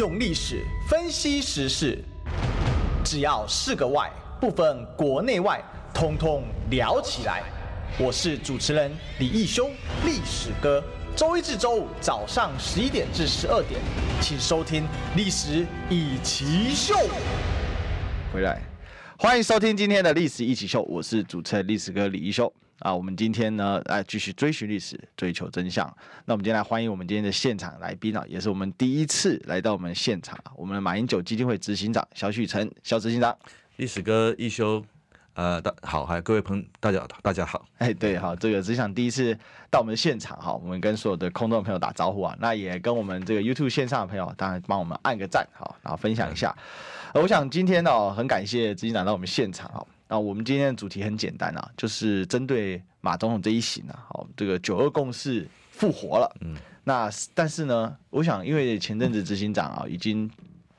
[0.00, 2.02] 用历史分析时事，
[3.04, 7.42] 只要是个“外”，不分国内外，通通聊起来。
[7.98, 9.68] 我是主持人李义修，
[10.06, 10.82] 历史哥。
[11.14, 13.78] 周一至周五早上十一点至十二点，
[14.22, 14.84] 请收听
[15.14, 16.94] 《历史一起秀》。
[18.32, 18.58] 回来，
[19.18, 22.50] 欢迎收听今天的《历史一起秀》，我是主持人历史哥李义修。
[22.80, 25.86] 啊，我们今天呢来继续追寻历史，追求真相。
[26.24, 33.36] 那我们今天来欢迎我们今天的现场来宾啊，也是我们第一次来到我们现场，我们的马英九基金会执行长萧旭岑，萧执行长，
[33.76, 34.82] 历史哥一休，
[35.34, 39.38] 呃，大好，还有各位朋友，大家大家好，哎，对，好，这个执行长第一次
[39.70, 46.56] 到我们的现场哈，我们跟所有的空中的朋友打招呼啊，那也跟我们这个 YouTube 线上的朋友，当然帮我们按个赞哈，然后分享一下。
[47.12, 49.84] 嗯、我想今天呢，很感谢执行长到我们现场啊。
[50.10, 56.36] 那我们今天的主题很简单啊，就是针对马总统这一行啊，好，这个九二共识复活了。
[56.40, 60.28] 嗯，那但是呢，我想因为前阵子执行长啊，已经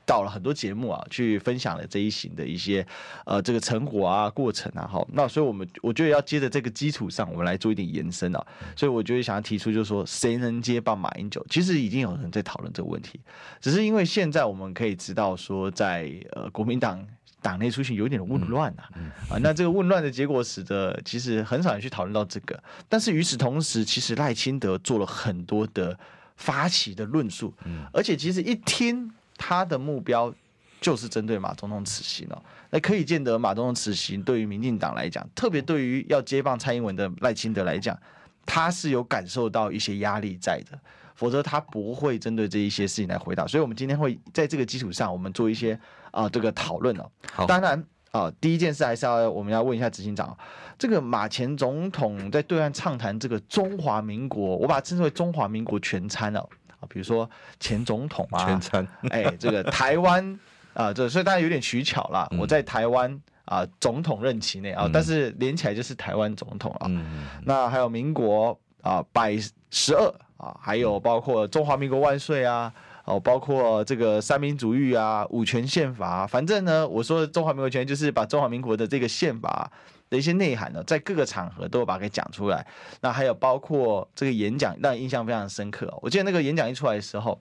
[0.04, 2.86] 到了很多节目啊，去分享了这一行的一些
[3.24, 8.46] 呃这个成果啊、过程啊，好，那所以我们我觉得要接着这个基础上，我们来做一点延伸啊。
[8.76, 11.42] 所以我觉得想要提出就是说，谁能接棒马英九？
[11.48, 13.18] 其实已经有人在讨论这个问题，
[13.62, 17.02] 只是因为现在我们可以知道说在，在呃国民党。
[17.42, 18.88] 党内出现有点混乱啊，
[19.28, 22.62] 啊，那这个混乱的结果使得其实很少人去讨论到这个。
[22.88, 25.98] 但是与此同时，其实赖清德做了很多的
[26.36, 27.52] 发起的论述，
[27.92, 30.32] 而且其实一听他的目标
[30.80, 32.42] 就是针对马总统此行哦。
[32.70, 37.98] 那可以见得马总统此行对于民进党来讲，特别对于要接棒蔡英文的赖清德来讲，
[38.46, 40.78] 他是有感受到一些压力在的。
[41.14, 45.78] 否则他不会针对这一些事情来回答，所以我们今天会在这个基础上，我们做一些
[46.12, 47.10] 啊、呃、这个讨论哦。
[47.32, 47.76] 好，当然
[48.12, 50.36] 啊、呃，第一件事还是要我们要问一下执行长，
[50.78, 56.40] 这个马前总统在对岸畅谈这个中华民国，我把它称之为中华民国全餐哦
[56.78, 60.38] 啊，比如说前总统啊，全餐，哎，这个台湾
[60.74, 66.86] 啊，这所以大家有点取巧了，我在台湾啊总统任期内啊，但是连起来就是台湾总统啊。
[66.88, 69.36] 嗯、那还有民国啊百
[69.70, 70.14] 十二。
[70.42, 72.74] 啊，还有包括中华民国万岁啊，
[73.04, 79.70] 哦，包括这个三民主义啊，五权宪法，反正呢，我说的中华民国权就是把中华民国的这个宪法
[80.08, 82.64] 的一些内涵呢，在各个场合都把它给讲出来。
[83.00, 85.92] 那还有包括这个演讲，让印象非常深刻。
[86.00, 87.40] 我记得那个演讲一出来的时候，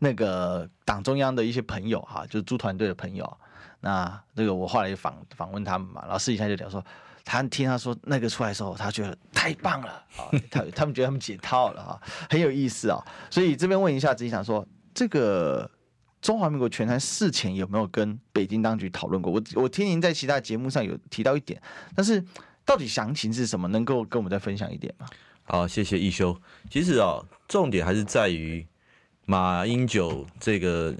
[0.00, 3.38] 那个党中央的一些朋友哈，就是朱团队的朋友，
[3.80, 6.84] 那这个我后来访访问他们嘛，然后私底下就聊说。
[7.24, 10.28] 他听他说那个出来的时候，他觉得太棒了 啊！
[10.50, 13.02] 他他们觉得他们解套了啊，很有意思啊。
[13.30, 15.68] 所以这边问一下执行长说，这个
[16.20, 19.32] 中华民国全餐事前有没有跟北京当局讨论过？
[19.32, 21.60] 我我听您在其他节目上有提到一点，
[21.94, 22.22] 但是
[22.64, 23.66] 到底详情是什么？
[23.68, 25.06] 能够跟我们再分享一点吗？
[25.44, 26.38] 好，谢谢一休。
[26.70, 28.66] 其实啊，重点还是在于
[29.26, 30.94] 马英九这个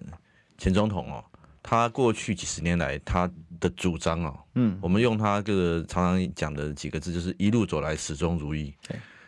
[0.58, 1.24] 前总统哦。
[1.66, 8.72] 他过去几十年来，他的主张哦，嗯，我们用他这个常常讲的几个字，就是一路走来始终如一。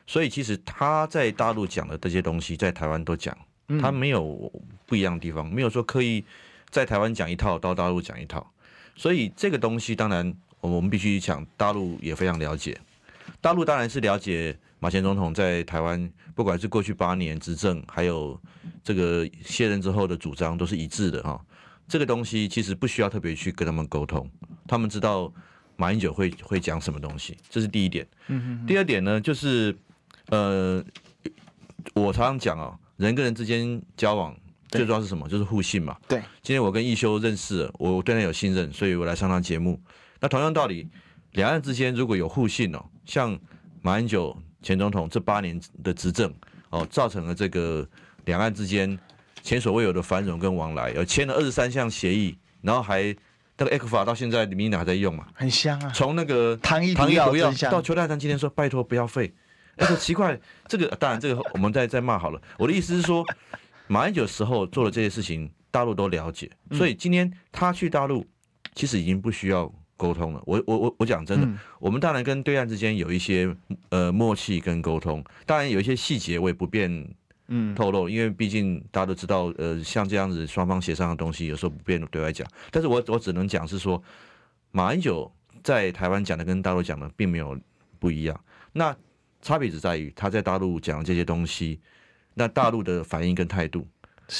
[0.06, 3.34] 所以其实他在大陆讲的这些东西，在台湾都讲，
[3.80, 4.52] 他没有
[4.84, 6.22] 不一样的地方，没有说刻意
[6.68, 8.46] 在台湾讲一套，到大陆讲一套。
[8.94, 12.78] 所以这个东西，当然我们必须讲，大陆也非常了解。
[13.40, 18.38] 大陆当然是了解马前总统在台湾，不管是过去八年执政，还有
[18.84, 21.42] 这个卸任之后的主张，都是一致的哈。
[21.88, 24.28] 这个东西其实不需要特别去跟他们沟通，
[24.66, 25.32] 他们知道
[25.76, 28.06] 马英九会会讲什么东西，这是第一点。
[28.66, 29.76] 第二点呢，就是
[30.30, 30.84] 呃，
[31.94, 34.36] 我常常讲哦，人跟人之间交往
[34.68, 35.28] 最重要是什么？
[35.28, 35.96] 就是互信嘛。
[36.08, 36.18] 对。
[36.42, 39.80] 今天我跟一休认识了，我对他有信任，所以我来上他节目。
[40.20, 40.88] 那同样道理，
[41.32, 43.38] 两岸之间如果有互信哦，像
[43.82, 46.34] 马英九前总统这八年的执政
[46.70, 47.88] 哦，造成了这个
[48.24, 48.98] 两岸之间。
[49.46, 53.14] 前所未有的繁荣跟往来，有签了二十三项协议，然后还
[53.56, 55.92] 那个 ECFA 到现在民进党还在用嘛，很香啊。
[55.94, 59.32] 从那个糖衣糖衣毒药到邱大山今天说拜托不要废，
[59.76, 60.36] 哎，奇怪，
[60.66, 62.42] 这个当然这个我们再再骂好了。
[62.58, 63.24] 我的意思是说，
[63.86, 68.26] 马英九时候做的这些事情，大陆都了解，所以今天他去大陆，
[68.74, 70.42] 其实已经不需要沟通了。
[70.44, 73.56] 我我我我讲真的，我们当然跟对岸之间有一些
[73.90, 77.08] 呃默契跟沟通，当然有一些细节我也不便。
[77.48, 82.46] 嗯，透露，因为毕竟大家都知道，呃，像这样子双方协商的东西，有时候不便对外讲。
[82.70, 84.02] 但是我我只能讲是说，
[84.72, 85.30] 马英九
[85.62, 87.56] 在台湾讲的跟大陆讲的并没有
[87.98, 88.38] 不一样。
[88.72, 88.94] 那
[89.40, 91.78] 差别只在于他在大陆讲的这些东西，
[92.34, 93.86] 那大陆的反应跟态度。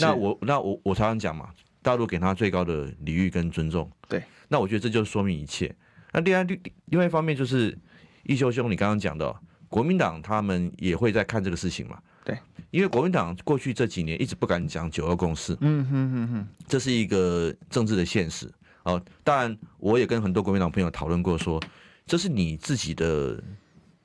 [0.00, 1.48] 那我那我我常常讲嘛，
[1.82, 3.88] 大陆给他最高的礼遇跟尊重。
[4.08, 5.72] 对，那我觉得这就说明一切。
[6.12, 7.78] 那另外另另外一方面就是
[8.24, 9.32] 一修兄你刚刚讲的，
[9.68, 12.00] 国民党他们也会在看这个事情嘛。
[12.26, 12.36] 对，
[12.72, 18.52] 因为国民党过去这几年一直不敢讲九二共识，嗯哼哼哼，这是一个政治的现实。
[18.82, 21.62] 哦，当然我也跟很多国民党朋友讨论过，说
[22.04, 23.40] 这是你自己的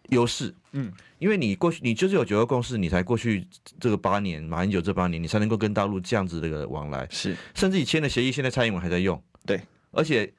[0.10, 3.48] 优势，嗯，因为你过去你就是有九二共识，你才过去
[3.80, 9.60] 这个八年，马英九这八年，你才能够跟大陆这样子的一个往来，是，甚至你签的协议，现在蔡英文还在用，对，
[9.90, 10.32] 而且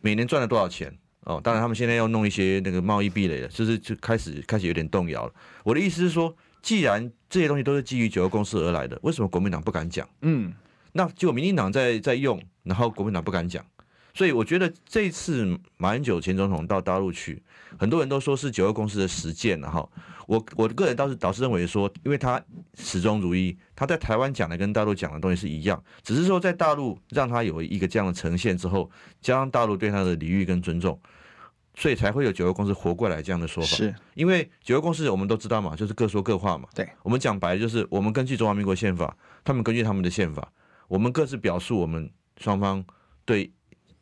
[0.00, 0.92] 每年赚了多少钱？
[1.22, 5.32] 哦，当然他们现在要弄一些那个贸易壁垒了，就是就开始开始有点动摇了。
[5.62, 10.08] 我的意思是说，既然这些东西都是基于九二共识而来的，为什么国民党不敢讲？
[10.22, 10.52] 嗯，
[10.92, 13.64] 那结果民进党在在用，然后国民党不敢讲。
[14.14, 17.40] 所以我觉得这次马英九前总统到大陆去，
[17.78, 19.88] 很多人都说是九二共识的实践了哈。
[20.26, 22.42] 我我个人倒是倒是认为说，因为他
[22.74, 28.90] 始终如一，他在台湾讲的跟大陆讲的东西是一样，只是说在大陆让他有一个这样的呈现之后，
[29.20, 31.00] 加上大陆对他的礼遇跟尊重，
[31.78, 33.68] 所以才会有九个公司活过来这样的说法。
[33.68, 36.68] 是因为九个公司我们都知道嘛，就是各说各话嘛。
[36.74, 40.52] 对，我们讲白就是我们根据中华民国宪法，他们根据他们的宪法，
[40.88, 42.84] 我们各自表述我们双方
[43.24, 43.50] 对。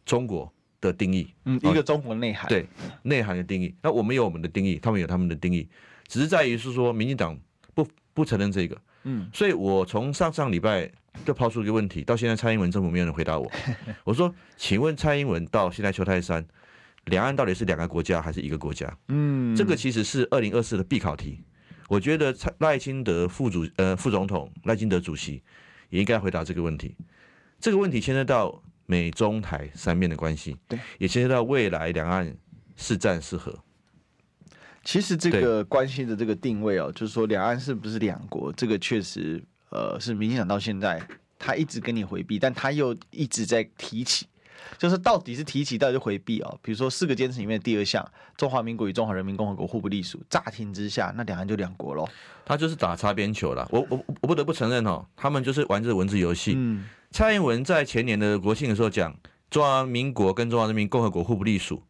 [0.06, 0.48] 中国
[0.80, 2.64] 的定义，嗯，一个中国内涵，对
[3.02, 3.74] 内涵的定义。
[3.82, 5.68] 那我们有我们的定义，他们有他们的定义，
[6.06, 7.36] 只是在于是说，民进党
[7.74, 7.84] 不
[8.14, 10.88] 不承认这个，嗯，所以我从上上礼拜
[11.24, 13.50] 就抛出一个问题，到现在蔡英文政府没有人回答我。
[14.04, 16.46] 我说，请问蔡英文到现在邱太三，
[17.06, 18.96] 两岸到底是两个国家还是一个国家？
[19.08, 21.42] 嗯，这个其实是二零二四的必考题。
[21.88, 25.42] 我觉得蔡赖清德副主呃副总统赖清德主席
[25.90, 26.94] 也应该回答这个问题。
[27.58, 28.62] 这个问题牵涉到。
[28.88, 32.32] 美中台三面的关系，对，也牵涉到未来两岸
[32.76, 33.52] 是战是和。
[34.84, 41.04] 其实这个关系的这个定位哦，就是说两岸是不是两国，这个确实呃是民进党到现在
[41.36, 44.28] 他一直跟你回避，但他又一直在提起，
[44.78, 46.58] 就是到底是提起，到底是回避哦。
[46.62, 52.08] 比如说四个坚持里面的第二项，中华民国与中华人民共和国互不隶属，乍听之下，那两岸就两国喽。
[52.44, 53.66] 他就是打擦边球了。
[53.70, 56.54] 我我我不得不承认哦，他们就是玩这个文字游戏。
[56.56, 56.84] 嗯。
[57.12, 59.16] 蔡英文在前年的国庆的时候讲
[59.48, 61.82] 中华民国跟中华人民共和国互不隶属，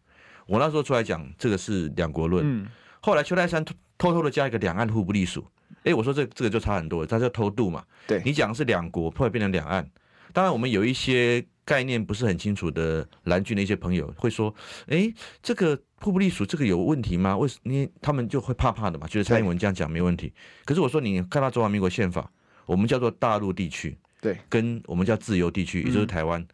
[0.47, 2.45] 我那时候出来讲这个是两国论。
[2.47, 2.67] 嗯，
[3.01, 3.65] 后来邱泰山
[3.99, 5.45] 偷偷的加一个两岸互不隶属，
[5.85, 7.83] 哎，我说这这个就差很多了，他叫偷渡嘛。
[8.07, 9.89] 对，你讲的是两国，后来变成两岸。
[10.33, 14.55] 当然，我们有一些概念不是很清楚的蓝军的一些朋友会说，
[14.87, 17.37] 哎，这个瀑布隶属这个有问题吗？
[17.37, 17.87] 为什么？
[18.01, 20.33] 他们就会怕怕的嘛，觉得蔡英文这样讲没问题。
[20.65, 22.31] 可是我说，你看到中华民国宪法，
[22.65, 23.99] 我们叫做大陆地区。
[24.19, 26.49] 对，跟我们叫自由地区，也就是台湾，嗯，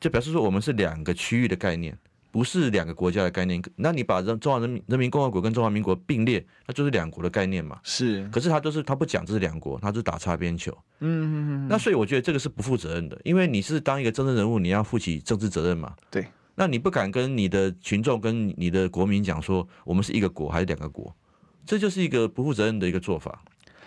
[0.00, 1.96] 就表示说我们是两个区域的概念，
[2.30, 3.62] 不是两个国家的概念。
[3.76, 7.78] 那你把人中华人民人民共和国跟中华民国并列，那就是两国的概念嘛。
[7.82, 10.70] 是，可是他都是他不讲这是两国，他是打擦边球。
[11.00, 11.68] 嗯嗯嗯。
[11.68, 15.94] 那所以我觉得这个是不负责任的，因为你是当一个政治人物，你要负起政治责任嘛。
[16.10, 16.26] 对。
[16.54, 21.14] 那你不敢跟你的群众、跟你的国民讲说，我们是一个国还是两个国，
[21.64, 23.42] 这就是一个不负责任的一个做法。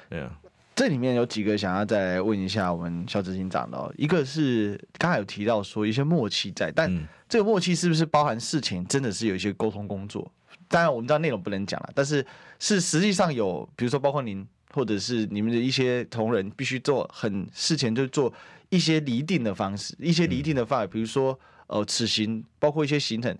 [0.09, 0.39] 对啊。
[0.75, 6.91] 这里面有几个想要再问一下我们肖执行长的，哦，一个是刚才有提到说一些默契在，但
[7.29, 10.31] 这个默契是不是包含事情真的是有一些沟通工作？
[10.67, 12.25] 当然我们知道内容不能讲了，但是
[12.57, 18.33] 是实际上有，比如说包括您或者是你们的一些同仁必须做很事前就做
[18.69, 23.37] 一些厘定的方式，一些厘定的范围，比如说呃此行包括一些行程。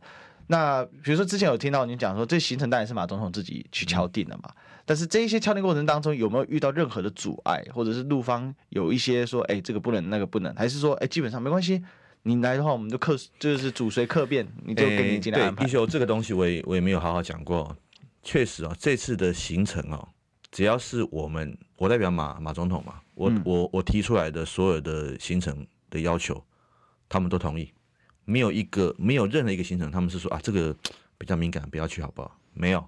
[0.48, 4.52] 那比如说之前有听到您讲说，这行程当然是马总统自己去敲定的嘛。
[4.86, 11.82] 但是这一些敲定过程当中有没有遇到任何的阻碍，或者是陆方有一些说，哎，这个不能，那个不能，还是说，哎，基本上没关系，
[12.24, 15.64] 你来的话我们就客就是主随客便，你就给你进来安排。
[15.64, 17.76] 对，一休这个东西我也我也没有好好讲过，
[18.22, 20.06] 确实啊，这次的行程哦，
[20.52, 26.44] 只要是我们我代表马马总统嘛，我、嗯、我我提出来的所有的行程的要求，
[27.08, 27.72] 他们都同意，
[28.26, 30.76] 没有一个没有任何一个行程，他们是说啊这个
[31.18, 32.38] 比较敏感，不要去好不好？
[32.54, 32.86] 没有。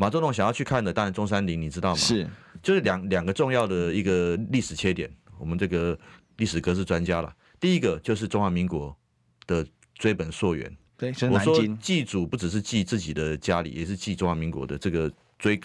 [0.00, 1.96] 马总统想要去看的，当然中山陵，你知道吗？
[1.96, 2.26] 是，
[2.62, 5.10] 就是两两个重要的一个历史切点。
[5.38, 5.98] 我们这个
[6.38, 7.30] 历史格式专家了，
[7.60, 8.96] 第一个就是中华民国
[9.46, 10.74] 的追本溯源。
[10.96, 15.60] 对，我说祭祖不只是祭自己的家里，也是祭中华民国的这个追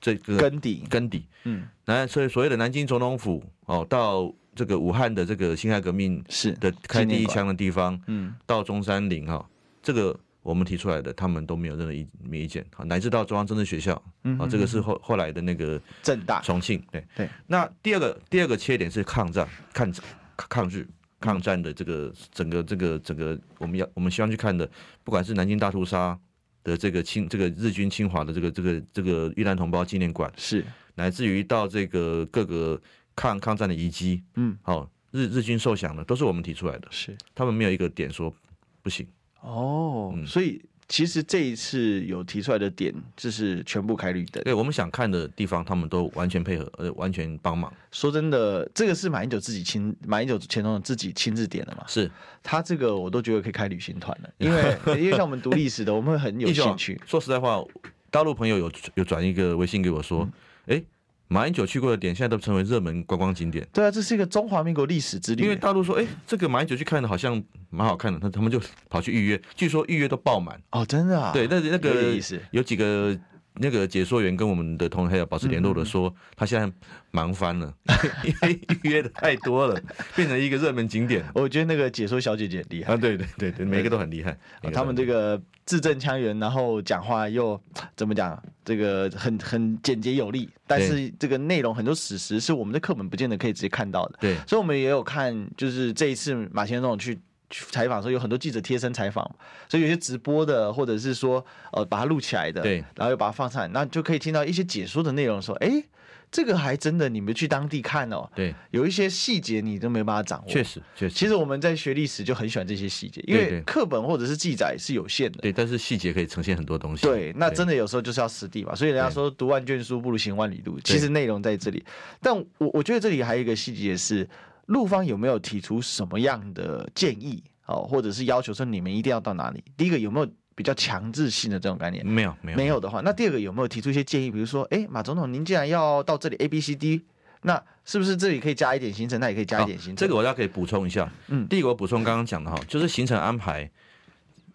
[0.00, 1.24] 这个根底根底。
[1.44, 9.48] 嗯，那所以所谓的南京总统府哦，到这个武汉的这个辛亥革命是的开第一枪的地方，嗯，到中山陵哈，
[9.80, 10.18] 这个。
[10.42, 13.94] 我们提出来的，他们都没有任何意没意见，好，乃至到中央政治学校，
[14.38, 16.40] 啊，这个是后后来的那个正大。
[16.40, 17.04] 重庆，对。
[17.14, 17.28] 对。
[17.46, 19.92] 那第二个第二个切点是抗战、抗
[20.36, 20.88] 抗日、
[21.20, 24.68] 抗战的这个整个这个整个我们要我们希望去看的，
[25.04, 26.18] 不管是南京大屠杀
[26.64, 30.64] 的这个侵这个日军侵华的这个这个这个遇难同胞纪念馆，是。
[30.94, 32.80] 乃至于到这个各个
[33.14, 37.14] 抗抗战的遗迹，嗯，好，日日军受降的都是我们提出来的，是。
[37.34, 38.34] 他们没有一个点说
[38.82, 39.06] 不行。
[39.40, 44.42] 哦，所以其实这一次有提出来的点，就是全部开绿灯。
[44.44, 47.72] 对，我们想看的地方，他们都完全配合，呃，完全帮忙。
[47.92, 51.84] 说真的，这个是马英九自己亲，马英九前总统自己亲自点的嘛？
[51.86, 52.10] 是
[52.42, 57.00] 他这个，我都觉得可以开旅行团了， 因为因为像我们读历史的，我们会很有兴趣。
[57.06, 57.62] 说实在话，
[58.10, 60.28] 大陆朋友有有转一个微信给我说，
[60.66, 60.84] 哎、嗯。
[61.32, 63.64] 马英九去过的点，现在都成为热门观光景点。
[63.72, 65.44] 对啊，这是一个中华民国历史之旅。
[65.44, 70.60] 因为大陆说，哎、欸，这个马英九去看的好像蛮好看的，他他们就跑去预约，据说预约都爆满。
[70.72, 71.30] 哦，真的啊？
[71.32, 73.16] 对，那那个有意思，有几个。
[73.54, 76.72] 那个解说员跟我们的同行有保持联络的说，他现在
[77.10, 77.74] 忙翻了，
[78.24, 79.80] 因为预约的太多了，
[80.16, 81.24] 变成一个热门景点。
[81.34, 84.36] 我觉得那个解说小姐姐厉害啊，对对对对，每个都很厉害。
[84.72, 87.60] 他们这个字正腔圆，然后讲话又
[87.96, 88.40] 怎么讲？
[88.64, 94.18] 这个很很简洁有力，但是这个内容很多史实是我们的课本不见得可以直接看到的。
[94.20, 97.18] 对，所以我们也有看，就是这一次马先生去。
[97.50, 99.28] 去采访的时候，有很多记者贴身采访，
[99.68, 105.82] 所以有些直播的，或者是说呃把它录起来的，对，然后又把它放上来，那就可以听到一些解说的内容，说，哎，
[106.30, 111.14] 这个还真的，你们去当地看哦，对，有一些细节你都没办法掌握，确实，确实。
[111.14, 121.84] 其实我们在学历史就很喜欢这些细节，因为课本或者是记载是有限的，对，但是细节可以呈现很多东西，对，那真的有时候就是要实地嘛，所以人家说读万卷书不如行万里路，其实内容在这里，
[122.22, 124.28] 但我我觉得这里还有一个细节是，
[124.70, 127.42] 陆方有没有提出什么样的建议？
[127.66, 129.62] 哦，或者是要求说你们一定要到哪里？
[129.76, 132.06] 第一个有没有比较强制性的这种概念？
[132.06, 132.56] 没有，没有。
[132.56, 134.30] 没有的话，那第二个有没有提出一些建议？
[134.30, 137.04] 比如说，哎，马总统，您既然要到这里 A、B、C、D，
[137.42, 139.18] 那是不是这里可以加一点行程？
[139.18, 139.96] 那也可以加一点行程。
[139.96, 141.10] 这个我要可以补充一下。
[141.28, 143.68] 嗯，第一个我补充刚刚讲的哈，就是行程安排，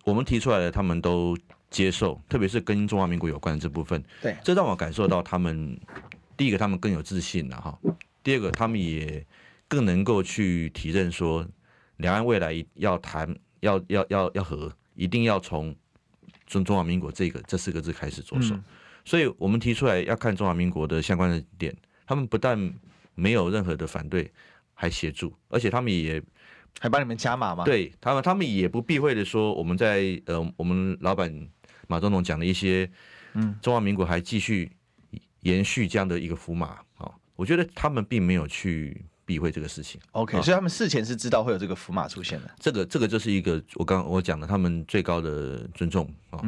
[0.06, 1.38] 我们提出来的他们都
[1.70, 4.02] 接受，特别是跟中华民国有关的这部分。
[4.22, 5.78] 对，这让我感受到他们
[6.38, 7.78] 第一个他们更有自信了哈，
[8.24, 9.26] 第二个他们也
[9.68, 11.48] 更能够去提认说。
[12.00, 15.74] 两岸未来要谈，要要要要和，一定要从
[16.46, 18.54] 中中华民国这个这四个字开始着手。
[19.06, 21.74] 所以我们提出来要看中华民国的相关的点，
[22.06, 22.60] 他们不但
[23.14, 24.30] 没有任何的反对，
[24.74, 26.22] 还协助，而且他们也
[26.82, 27.64] 还帮你们加码吗？
[27.64, 31.34] 对他们，他们也不避讳的说，我们在呃，我们老板
[31.88, 32.92] 马总统讲的一些，
[33.36, 34.70] 嗯，中华民国还继续
[35.44, 39.06] 延续这样的一个福码啊，我觉得他们并没有去。
[39.26, 42.52] 避讳这个事情，OK，所以他们事前是知道会有这个福马出现的。
[42.60, 46.40] 这个这个就是一个我刚我讲的他们最高的尊重啊。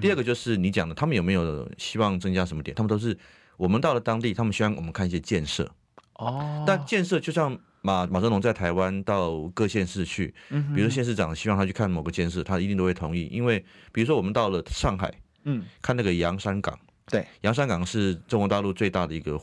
[0.00, 2.74] 第二个就是你讲的，他们有没有希望增加什么点？
[2.74, 3.16] 他们都是
[3.56, 5.70] 我们到了当地，他们希望我们看一些建设
[6.14, 6.64] 哦。
[6.66, 13.28] 但建设就像马马总统在台湾到各县市去，嗯比如县市长希望他去看某个建设，他一定都会同意。
[13.30, 15.14] 因为比如说我们到了上海，
[15.44, 19.38] 嗯，看那个洋山港，对，洋山港是中国大陆最大的一个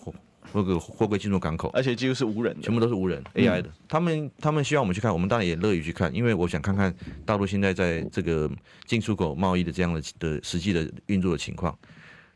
[0.51, 0.63] 货。
[0.63, 3.69] 那个货柜进入港口，而且几乎是无人，全部都是无人 AI 的。
[3.87, 6.93] 他们他们希望我们去看，我们当然也乐于去看，因为我想看看
[7.25, 8.49] 大陆现在在这个
[8.85, 11.77] 进出口贸易的这样的的实际的运作的情况。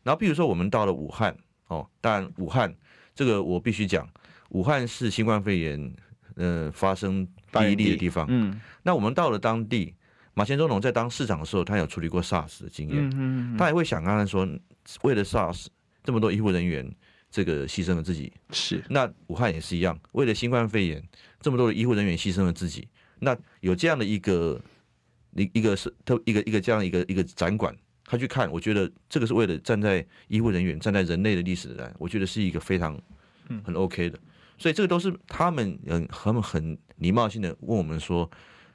[0.03, 1.33] 然后，比如说我们到了武汉，
[1.67, 2.73] 哦，当然武汉
[3.15, 4.05] 这个我必须讲，
[4.49, 5.93] 武汉是新冠肺炎
[6.35, 8.25] 呃发生第一例的地方。
[8.29, 9.93] 嗯，那我们到了当地，
[10.33, 14.45] 马前总统在当市长的时候，他有处理过 SARS 的经验，嗯嗯嗯，他也会想刚才说，
[15.03, 15.67] 为了 SARS
[16.03, 16.93] 这么多医护人员。
[17.29, 21.03] 这个牺牲了自己是，那武汉也是一样，为了新冠肺炎，
[21.41, 22.87] 这么多的医护人员牺牲了自己。
[23.19, 24.59] 那有这样的一个
[25.35, 32.99] 一一个是特一个一个这样一个一个展馆，他去看，我觉得这个是为了站在医护人员站在人类的历史来，我觉得是一个非常
[33.63, 34.19] 很 OK 的。
[34.57, 38.29] 所以这个都是他们嗯他们很礼貌性的问我们说，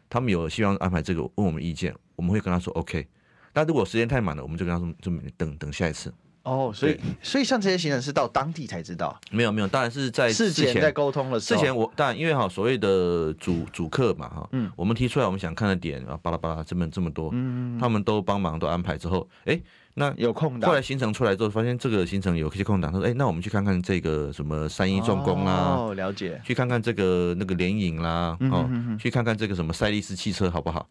[0.09, 3.07] 他们有希望安排这个问我们意见，我们会跟他说 OK。
[3.53, 6.13] 但如果时间太满了，我们就跟他说就等等下一次。
[6.45, 9.19] 哦，所以所以像这些行程是到当地才知道？
[9.31, 11.39] 没有没有，当然是在事前在沟通了。
[11.39, 19.61] 事前我当然因为哈所谓的主主客嘛哈，嗯，我们提出来我们想看的点啊，巴拉巴拉这么这么多，嗯，他们都帮忙都安排之后，哎，
[19.95, 20.69] 那有空档。
[20.69, 26.41] 后来行程出来之后，发现这个行程有些空档，他说，哎，那我们去看看这个什么三一重工啦，哦，了解。
[26.45, 28.69] 去看看这个那个联营啦，哦，
[28.99, 30.89] 去看看这个什么赛力斯汽车好不好？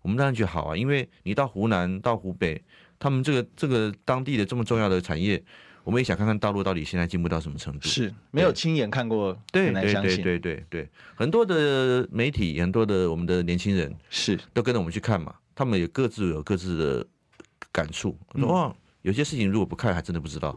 [0.00, 2.62] 我们当然觉得好啊，因为你到湖南到湖北。
[2.98, 5.42] 他们这个这个当地的这么重要的产业，
[5.82, 7.88] 我们也想看看大陆到底现在进步到什么程度。
[7.88, 9.72] 是没有亲眼看过，对。
[9.72, 17.06] 对对对对对，很多的媒体，很多的我们的年轻人是都跟着我们去看嘛，他们也各自有各自的
[17.70, 18.18] 感触。
[18.34, 20.52] 哇，有些事情如果不看，还真的不知道。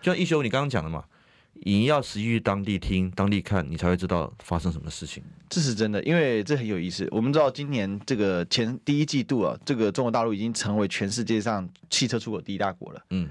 [0.00, 1.04] 就像一休你刚刚讲的嘛。
[1.62, 5.22] 你要实际去当地听、当地看，你才会知道发生什么事情。
[5.48, 7.06] 这是真的，因为这很有意思。
[7.10, 13.02] 我们知道今年这个前第一季度啊，这个中国大陆已经成为全世界上汽车出口第一大国了。
[13.10, 13.28] 嗯，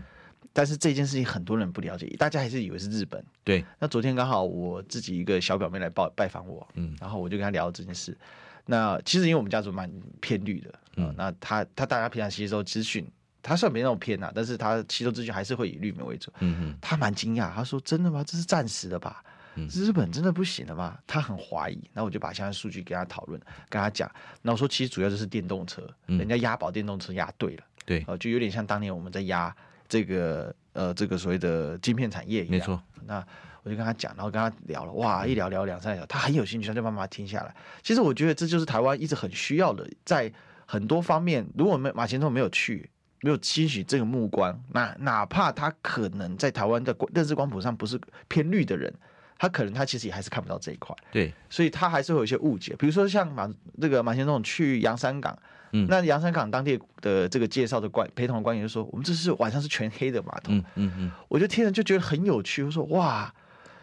[0.52, 3.24] 但是这件事情很多人不了解，大家还是以为是日本。
[3.44, 3.64] 对。
[3.80, 8.18] 那昨天刚好我自己一个小表妹来拜拜访我，嗯，然后我就跟她聊这件事。
[8.66, 13.08] 那其实因为我们家族蛮偏绿的，嗯，那她她大家平常吸收资讯，
[13.42, 16.32] 他虽然没那么偏呐，但是他其中资讯还是会以绿媒为主。
[16.40, 16.78] 嗯嗯。
[16.82, 18.24] 他蛮惊讶，他说：“真的吗？
[18.26, 19.24] 这是暂时的吧？
[19.72, 21.80] 日本真的不行了吗？”他很怀疑。
[21.94, 24.10] 那我就把相关数据跟他讨论，跟他讲。
[24.42, 29.56] 那我说，其实主要就是电动车，人家押宝电动车押对了，对，呃，就有点像当年我们在押。
[29.90, 32.78] 这个呃，这个所谓的晶片产业一样，没错。
[33.06, 33.26] 那
[33.64, 37.56] 我就跟他讲，然后跟他聊了，哇，一聊聊两三小时，他很有兴趣，他就慢慢听下来。
[37.82, 40.30] 其实我觉得这就是台湾一直很需要的，在
[40.66, 42.90] 很多方面，如果没马前总统没有去，
[43.22, 48.94] 没有吸取这个目光，那哪怕他可能在台湾的认知光谱上不是偏绿的人，
[49.38, 50.96] 他可能他其实也还是看不到这一块。
[51.12, 52.76] 对，所以他还是会有一些误解。
[52.78, 53.50] 比如说像马
[53.82, 55.38] 这个马前总统去洋山港。
[55.74, 60.54] 嗯，那洋山港当地的这个介绍的官陪同的官员就说：“我们这是晚上是全黑的码头。
[60.54, 62.64] 嗯”嗯嗯嗯，我就听了就觉得很有趣。
[62.64, 63.32] 我说：“哇，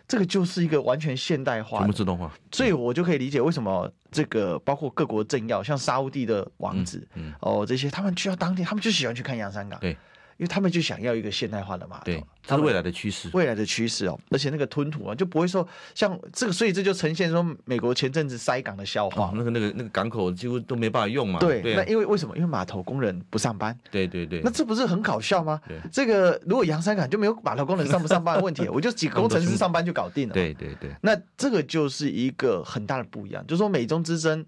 [0.06, 9.78] 这个就是一个完全现代化、全部自动化。”所以，我就可以理解为什么这个包括各国政要，像沙乌地的王子，嗯，嗯哦，这些他们去到当地，他们就喜欢去看洋山港。
[9.80, 9.96] 对。
[10.36, 14.18] 因为他们就想要一个现代化的码头，对，这是未来的趋势，未来的趋势哦。
[14.30, 21.38] 而且那个吞吐啊，就不会说像这个，所以这就呈现说美国前阵子塞港的笑话，哦、那个那个那个港口几乎都没办法用嘛。
[21.38, 22.36] 对，对啊、那因为为什么？
[22.36, 23.78] 因为码头工人不上班。
[23.90, 24.40] 对对对。
[24.42, 25.60] 那这不是很搞笑吗？
[25.68, 25.78] 对。
[25.92, 30.34] 这个如果洋山港就没有码头工人上不上班的问题， 我就几个工程师上班就搞定了。
[30.34, 30.90] 对对对。
[31.00, 34.44] 那这个就是一个很大的不一样，就是说美中之争，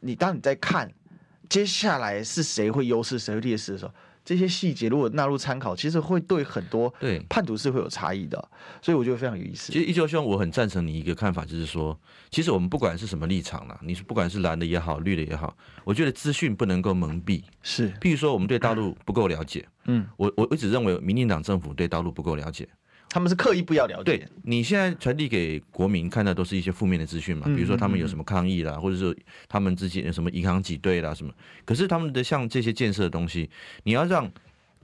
[0.00, 0.92] 你当你在看
[1.48, 3.92] 接下来是谁会优势，谁会劣势的时候。
[4.24, 8.36] 这些细节如果纳入参考，其实会对很多对叛徒是会有差异的，
[8.80, 9.72] 所以我觉得非常有意思。
[9.72, 11.98] 其实一休兄，我很赞成你一个看法，就是说，
[12.30, 17.42] 其实我们不管是什么立场啦，你是不管是蓝的也好，绿的也好，我觉得资讯不能够蒙蔽。
[17.62, 22.68] 是，譬如说我们对大陆不够了解，嗯，我我一直认为民进党政府对大陆不够了解。
[23.10, 24.04] 他们是刻意不要了解。
[24.04, 29.14] 对，你现在传递给国民看的都是一些负面的资讯嘛，比如说他们有什么抗议啦，或者是
[29.48, 31.32] 他们之间有什么银行挤兑啦什么。
[31.64, 33.50] 可是他们的像这些建设的东西，
[33.82, 34.30] 你要让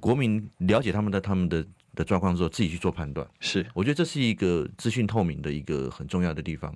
[0.01, 1.65] 国民了解他们的他们的
[1.95, 3.27] 的状况之后，自己去做判断。
[3.39, 6.75] 是，我觉得这是一个资讯透明的一个很重要的地方。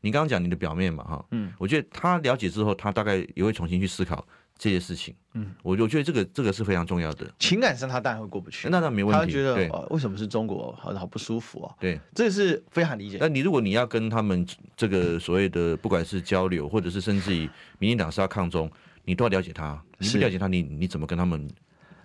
[0.00, 4.26] 你刚刚讲你的表面嘛，哈，嗯，我觉得他了解之后，他大概也会重新去思考。
[4.58, 7.30] 这些事情，嗯，我我觉得这个这个是非常重要的。
[7.38, 9.18] 情感上他当然会过不去，那倒没问题。
[9.18, 11.74] 他会觉得，哦，为什么是中国，好好不舒服哦。
[11.78, 13.18] 对，这个是非常理解。
[13.20, 14.44] 那你如果你要跟他们
[14.76, 18.68] 这个所谓的不管是交流，或者是甚至于民进党是要抗中，
[19.04, 19.80] 你都要了解他。
[19.98, 21.48] 你不了解他，你你怎么跟他们？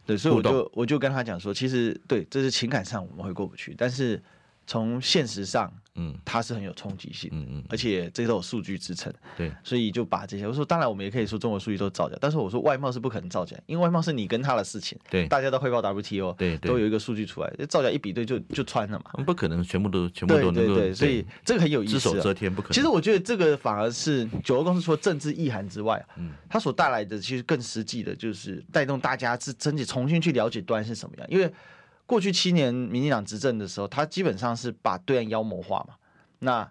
[0.06, 4.22] 对，所以我就我就跟他讲说，其实对，这是情感上我们会过不去，但是
[4.66, 5.72] 从现实上。
[5.96, 22.74] 嗯，它是很有冲击性，嗯嗯，而且这些都有数据支撑，对，所以就把这些我说，当然我们也可以说中国数据都造假，但是我说外贸是不可能造假，因为外贸是你跟他的事情，对，大家都汇报 WTO，对，都有一个数据出来，造假一比对就就穿了嘛，不可能全部都全部都能够，对对对，所以这个很有意思，只手遮天不可能。
[22.74, 31.54] 其实我觉得这个反而是九个公司除了政治意涵之外，嗯，它所带来的其实更实际的就是带动大家是真的重新去了解端是什么样，因为。
[32.06, 35.96] 过去七年，民进党执政的时候，他基本上是把对岸妖魔化嘛。
[36.40, 36.70] 那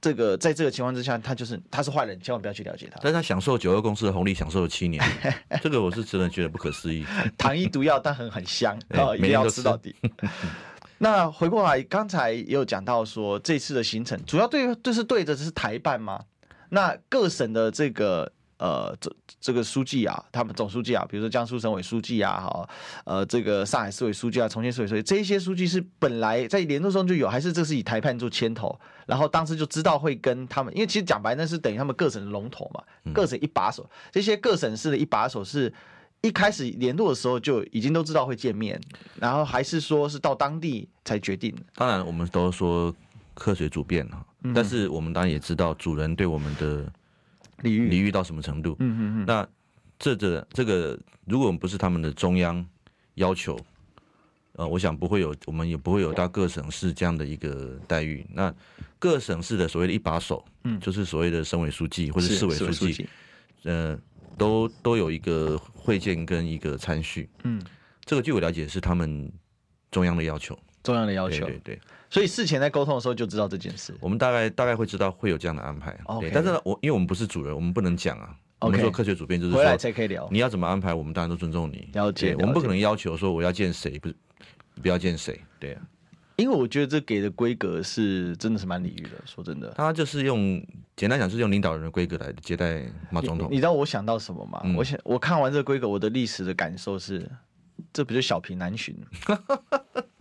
[0.00, 3.00] 这个在这个情况之下，他就是他是坏人，千万不要去了解他。
[3.02, 5.02] 但他享受九二公司的红利，享受了七年，
[5.62, 7.04] 这个我是真的觉得不可思议。
[7.36, 9.96] 糖衣毒药，但很很香， 哦，一定要吃到底。
[10.98, 16.24] 那回过来，刚才也有讲到说，这次的行程主要对就是对着是台办吗？
[16.68, 18.32] 那各省的这个。
[18.58, 22.68] 呃，这这个书记啊，他们总书记啊，比如说江苏省委书记啊，哈，
[23.04, 32.82] 呃，这个上海市委书记啊，重庆市委书记，这些书记是本来在联络中就有，还是这是以台办做牵头，然后当时就知道会跟他们，因为其实讲白那是等于他们各省的龙头嘛，
[33.14, 35.72] 各省一把手，这些各省市的一把手是
[36.22, 38.80] 一开始联络的时候就已经都知道会见面，
[39.20, 41.54] 然后还是说是到当地才决定。
[41.76, 42.92] 当然，我们都说
[43.34, 46.92] 科学主变哈，但是我们当然也知道主人对我们的。
[47.62, 48.76] 礼遇礼遇到什么程度？
[48.78, 49.24] 嗯嗯嗯。
[49.26, 49.46] 那
[49.98, 52.64] 这这这个，如果我们不是他们的中央
[53.14, 53.58] 要求，
[54.52, 58.26] 呃，我想不会有，我们也不会有到各省市这样的一个待遇。
[58.32, 58.54] 那
[58.98, 63.08] 各省市的所谓的一把手，嗯，就是所谓的省委书记或者市委书记，
[63.64, 63.98] 呃，
[64.36, 67.28] 都都有一个会见跟一个参叙。
[67.44, 67.62] 嗯，
[68.04, 69.30] 这个据我了解是他们
[69.90, 70.58] 中央的要求。
[70.82, 73.94] 中央的要求，对对对，所以事前在沟通的时候就知道这件事。
[74.00, 75.98] 我们大概大概会知道会有这样的安排。
[76.06, 76.30] Okay.
[76.32, 78.34] 但是呢，我因为我们不是主人，我们不能讲啊。
[78.60, 80.28] 我们做科学主编就是说，回来才可以聊。
[80.32, 81.88] 你要怎么安排，我们当然都尊重你。
[81.92, 84.16] 了解，我们不可能要求说我要见谁，不是
[84.82, 85.40] 不要见谁。
[85.60, 85.82] 对啊，
[86.36, 89.10] 因为我觉得这给的规格是真的是蛮礼遇的。
[89.24, 90.60] 说真的，他就是用
[90.96, 93.48] 简单讲，是用领导人的规格来接待马总统。
[93.50, 94.60] 你知道我想到什么吗？
[94.64, 97.30] 嗯、我想我看完这个规格，我的历史的感受是。
[97.92, 98.96] 这不就小平南巡？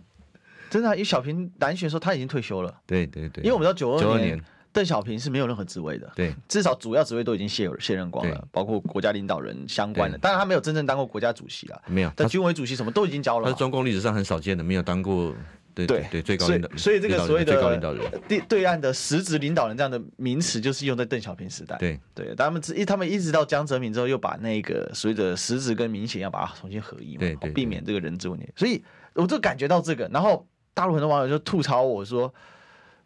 [0.69, 2.73] 真的、啊，因为小平南巡的时候他已经退休了。
[2.85, 4.41] 对对对，因为我们知道九二年。
[4.73, 10.19] 邓小平是没有任何职位的，对，至少主要职位都已经卸卸任光了，包括国家领导人相关的。
[10.19, 13.45] 当然他没有真正当过国家主席了，没有，但军委主席什么都已经交了。
[13.45, 15.33] 他是中共历史上很少见的，没有当过，
[15.73, 16.77] 对对对，最高领导人。
[16.77, 21.75] 所以这个所谓的最高领导人，对对岸的实职领导人这样的名词，就是用在邓小平时代。
[21.77, 28.47] 对对，他们一他们一直到江泽民之后，又把那个所谓的实质跟民显要把它重新合一嘛，对对，避免这个人质问题。
[28.55, 28.83] 所以
[29.15, 30.45] 我就感觉到这个，然后
[30.77, 32.31] 大陆很多网友就吐槽我说：“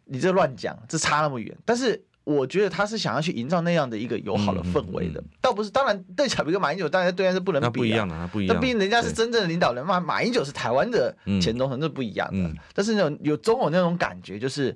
[0.04, 2.04] 你这乱讲，这差那么远。”但是。
[2.24, 5.68] 我觉得他是想要去营造那样的一个友好的氛围的，倒不是。
[5.68, 8.54] 当然，邓小平跟马英九，当然对岸是不能比，不一样的，不一样。
[8.54, 12.54] 那毕竟人家是真正的领导人嘛，马英九是台湾的前总统，这不一样的。
[12.74, 14.72] 但是那种有总有那种感觉，就是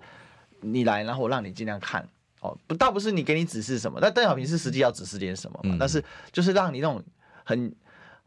[0.61, 2.04] 你来，然后我让你尽量看
[2.40, 5.76] 哦，不，倒不是你给你指示什么，但邓小平是实际要指示点什么嘛。
[5.78, 7.00] 但是就是让你那种
[7.44, 7.72] 很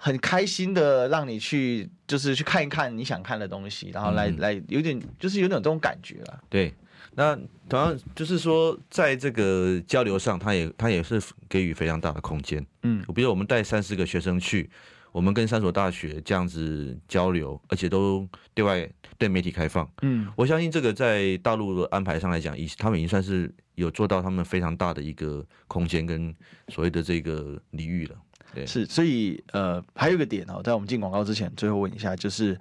[0.01, 6.39] 很开心的，让你去就是去看一看你想看的东西，然后来来有点就是有点这种感觉了。
[6.49, 6.73] 对。
[7.15, 12.65] 那同样就是说，在这个交流上，他也他也是给予非常大的空间。
[12.83, 14.69] 嗯，比如我们带三四个学生去，
[15.11, 19.89] 我们跟三所大学这样子交流，而且都对外对媒体开放。
[20.03, 26.33] 嗯，我相信这个在大陆的安排上来讲，已他们已经算是有做到他们非常大的一个空间跟
[26.69, 28.15] 所谓的这个礼遇了。
[28.53, 32.59] 对，是，所以呃，还有一个点哦，在我们进广告之前，最后问一下，就是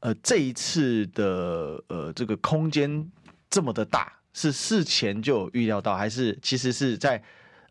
[0.00, 3.10] 呃，这一次的呃这个空间。
[3.48, 7.22] 这么的大，是事前就有预料到，还是其实是在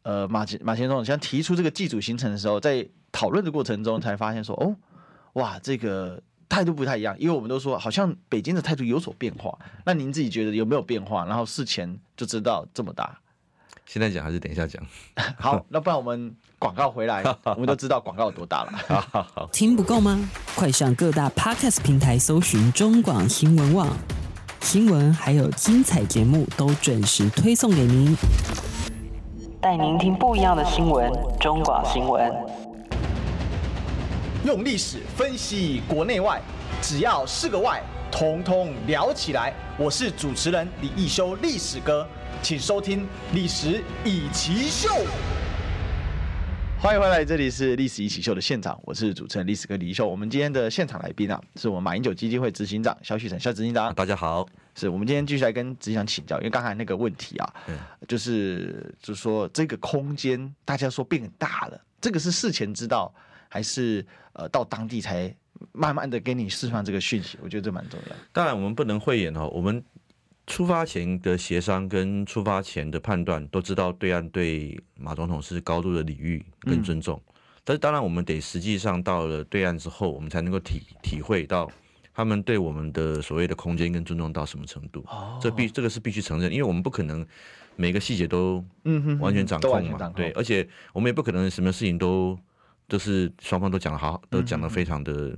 [0.03, 4.73] 呃马前马前总统先提出这个祭祖行程的时候，在讨论的过程中才发现说，哦，
[5.33, 11.25] 哇，这个态度不太一样，因为我们都说好像北京的态度有所变化，那您自己觉得有没有变化？
[11.25, 13.19] 然后事前就知道这么大，
[13.85, 14.83] 现在讲还是等一下讲？
[15.37, 18.71] 好，那不然我们广告回来， 我们都知道广告有多大了。
[18.87, 20.17] 好好好，听不够吗？
[20.55, 23.87] 快上各大 Podcast 平台搜寻中广新闻网。
[24.61, 28.17] 新闻还有精彩节目都准时推送给您，
[29.61, 31.11] 带您听不一样的新闻。
[31.39, 32.33] 中广新闻
[34.43, 36.41] 用历史分析国内外，
[36.81, 37.79] 只要是个“外”，
[38.11, 39.53] 统统聊起来。
[39.77, 42.07] 我是主持人李易修，历史哥，
[42.41, 43.01] 请收听
[43.33, 44.89] 《历史以奇秀》。
[46.81, 50.07] 欢迎回来，这里是《历史一起秀》的现场，我是主持人历史哥李易修。
[50.07, 53.91] 我们今天的现场来宾啊，是我们马英九基金会执行长肖旭晨，肖执行长。
[53.95, 63.11] 大家好，是我们今天继续来跟执行长请教，因为刚才那个问题啊，嗯、就是就是说这个空间大家说变大了，这个是事前知道，
[63.49, 65.33] 还是呃到当地才
[65.71, 67.39] 慢慢的给你释放这个讯息？
[67.41, 68.15] 我觉得这蛮重要。
[68.31, 69.83] 当然，我们不能讳言哦，我们。
[70.47, 77.19] 出发前的协商跟出发前的判断，都知道对岸对马总统是高度的礼遇跟尊重。
[77.27, 81.69] 嗯、但是当然，我们得实际上到了对岸之后，我们才能够体体会到
[82.13, 85.03] 他们对我们的所谓的空间跟尊重到什么程度。
[85.07, 87.25] 哦、这必这个是必须承认，因为我们不可能
[87.75, 88.63] 每个细节都
[89.19, 90.09] 完全掌控嘛。
[90.09, 92.37] 对，而且我们也不可能什么事情都
[92.87, 95.35] 都是双方都讲得好，都讲得非常的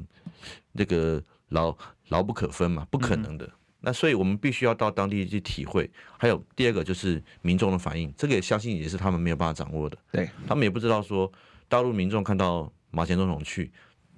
[0.73, 1.73] 那个牢
[2.09, 3.45] 牢不可分嘛，不可能的。
[3.45, 5.89] 嗯那所以，我们必须要到当地去体会。
[6.17, 9.97] 还有第二个就是民众的反应，这个也相信也是他们没有办法掌握的。
[10.11, 11.31] 对，他们也不知道说
[11.69, 13.71] 大陆民众看到马前总统去，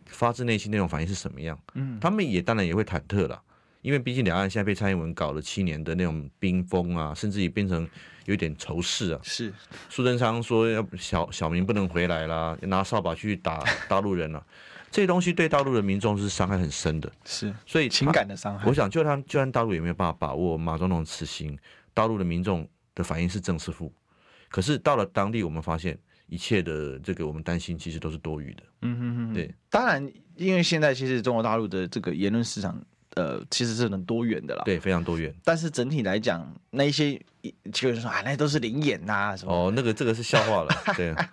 [0.05, 1.59] 发自内心那种反应是什么样。
[1.73, 3.41] 嗯，他们也当然也会忐忑了，
[3.81, 7.87] 因为毕竟两岸现在被蔡英文搞了七年的那种冰封啊，甚至也变成
[8.25, 9.19] 有点仇视啊。
[9.23, 9.53] 是，
[9.89, 14.41] 苏贞昌说要小小明不能回来啦，要拿扫把去打大陆人了。
[14.91, 18.67] 这些东西对大陆的民众是伤害很深的，是，所以情感的伤害。
[18.67, 21.57] 我想，就算就算大陆也没有办法把握马总统此行，
[21.93, 23.93] 大陆的民众的反应是正是负。
[24.49, 28.63] 可是到了当地，我们发现一切的这个我们担心其实都是多余的。
[28.81, 29.53] 嗯哼哼，对。
[29.69, 32.81] 当然，因为现在其实中国大陆的这个言论市场，
[33.13, 34.63] 呃，其实是很多元的啦。
[34.65, 35.31] 对，非常多元。
[35.43, 37.21] 但是整体来讲，那一些
[37.71, 39.53] 就是说啊，那都是灵眼呐什么。
[39.53, 41.13] 哦，那个这个是笑话了，对。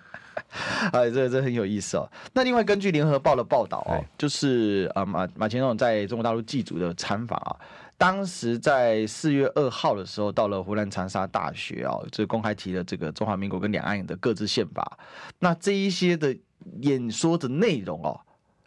[0.93, 2.09] 哎，这这很有意思哦。
[2.33, 7.57] 那另外，根据联合报的报道哦，就是啊马马前总统在中国大陆祭祖的参访啊，
[7.97, 14.99] 当时在四月二号的时候，到了湖南长沙大学啊，就公开提了这个中华民国跟两岸的各自宪法。
[15.39, 16.37] 那这一些的
[16.83, 18.21] 演说的内容哦，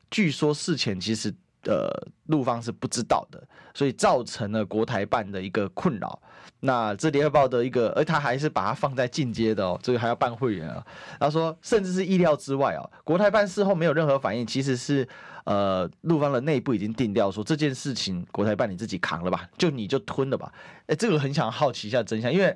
[0.09, 1.33] 据说事前其实
[1.65, 1.89] 呃
[2.27, 3.41] 陆方是不知道的，
[3.73, 6.19] 所以造成了国台办的一个困扰。
[6.61, 10.85] 那这联合报的一个，而他还是把它放在进阶的哦，这个还要办会员啊。
[11.19, 15.07] 他说，甚至是意料之外哦，国台办事后没有任何反应，其实是
[15.45, 20.51] 呃陆方的内部已经定调说这件事情国台办你自己扛了吧，就你就吞了吧。
[20.87, 22.55] 哎，这个很想好奇一下真相，因为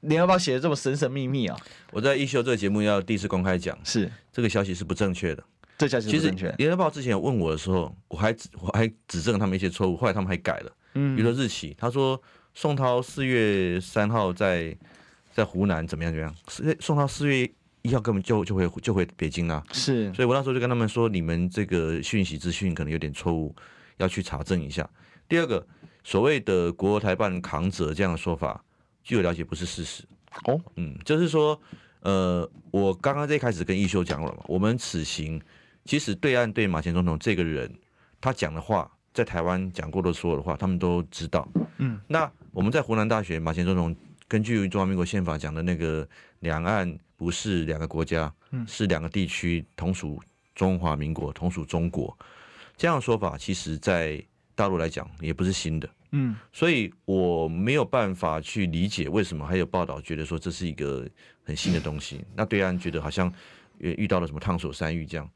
[0.00, 1.56] 联合报写的这么神神秘秘啊。
[1.92, 5.42] 我在一休这个节目要第一次公开讲，是这个消息是不正确的。
[5.78, 10.72] 这消息其实联合报之前问我的时候，我还我还指正他们一些错误，后来他们还改了。
[10.94, 12.18] 嗯，比如说日期，他说
[12.56, 14.74] 宋涛四月三号在
[15.30, 16.34] 在湖南怎么样怎么样？
[16.48, 17.46] 四宋涛四月
[17.82, 19.62] 一号根本就就回就回北京了。
[19.72, 23.54] 是，所以我那时候就跟他们说，你们这个讯息资讯可能有点错误，
[23.98, 24.88] 要去查证一下。
[25.28, 25.66] 第二个，
[26.02, 28.64] 所谓的国台办扛责这样的说法，
[29.04, 30.02] 据我了解不是事实。
[30.44, 31.60] 哦，嗯，就是说。
[32.00, 35.42] 呃，我刚刚在一开始跟一休讲了嘛，我们此行
[35.84, 37.68] 其实对岸对马前总统这个人，
[38.20, 41.48] 他讲的话，在台湾讲过的所有的话，他们都知道。
[41.78, 43.96] 嗯，那我们在湖南大学，马前总统
[44.28, 46.06] 根据中华民国宪法讲的那个
[46.40, 50.20] 两岸不是两个国家，嗯，是两个地区，同属
[50.54, 52.14] 中华民国，同属中国，
[52.76, 54.22] 这样的说法，其实在
[54.54, 55.88] 大陆来讲也不是新的。
[56.10, 61.08] 嗯，所以我没有办法去理解为什么还有报道觉得说这是一个
[61.42, 62.22] 很新的东西。
[62.34, 63.32] 那对岸觉得好像
[63.78, 65.26] 遇遇到了什么烫手山芋这样，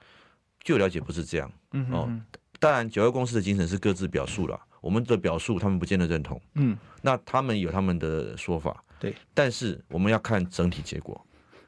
[0.63, 1.51] 据我了解不是这样。
[1.73, 2.21] 嗯哦，
[2.61, 6.41] 当然九二共识的精神是各自表述了，我们的表述他们不见得认同。
[6.55, 8.85] 嗯，那他们有他们的说法。
[9.01, 11.21] 对，但是我们要看整体结果。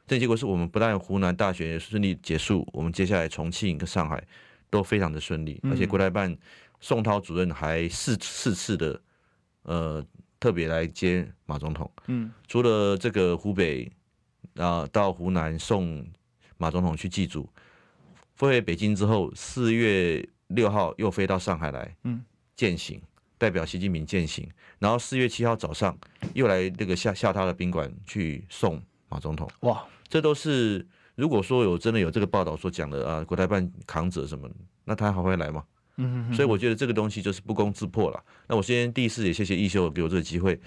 [0.06, 4.22] 这结果是我们不但湖南大学顺利结束，我们接下来重庆跟上海
[4.70, 6.36] 都非常的顺利，而且国台办。
[6.84, 9.00] 宋涛主任还四四次的，
[9.62, 10.04] 呃，
[10.40, 11.88] 特别来接马总统。
[12.08, 13.88] 嗯，除了这个湖北
[14.56, 16.04] 啊，到湖南送
[16.58, 17.48] 马总统去祭祖，
[18.34, 22.22] 飞回北京之后，四月六号又飞到上海来，嗯，
[22.56, 23.00] 践行，
[23.38, 24.48] 代表习近平践行。
[24.78, 25.96] 然后四月七号早上
[26.34, 29.48] 又来那个下下榻的宾馆去送马总统。
[29.60, 34.48] 哇，这都是如果说有真的有这个报道所讲的啊，国台办扛责什么，
[34.84, 35.64] 那他还会来吗？
[35.96, 38.24] 嗯，所以我觉得这个东西就是不攻自破了。
[38.48, 40.58] 那我先第一次也谢谢一休给我这个机会，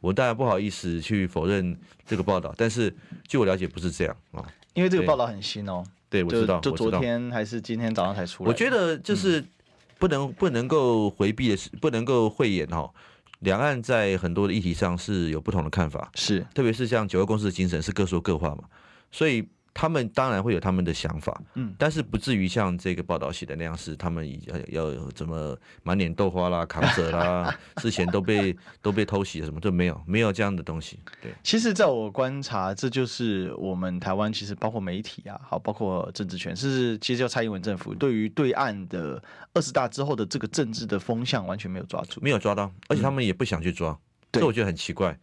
[0.00, 2.94] 我当然不好意思去否认这个报道，但是
[3.28, 5.84] 据我了解不是这样啊，因为这个报道很新哦。
[6.12, 8.48] 对，我知道，就昨天还是今天早上才出来。
[8.48, 9.42] 我觉得就是
[9.98, 12.88] 不能不能够回避的是，不能够讳言哈，
[13.40, 18.64] 两岸在很多的议题上是有不同的看法，是，特别是像九二共识的精神是各说各话嘛，
[19.10, 19.48] 所以。
[19.74, 24.28] 他们当然会有他们的想法，嗯，但是不至于像这个报道写的那样，是他们
[24.70, 31.00] 要要怎么满脸豆花啦、扛着啦， 之前都被都被偷袭了，什么都没有，没有这样的东西。
[31.22, 39.22] 对，其实在我观察，这就是我们台湾其实包括媒体啊，好，包括政治权，是其实叫蔡英文政府对于对岸的
[39.54, 43.98] 二十大之后的这个政治的风向完全没有抓住，没有抓到，而且他们也不想去抓，
[44.30, 45.18] 这、嗯、我觉得很奇怪，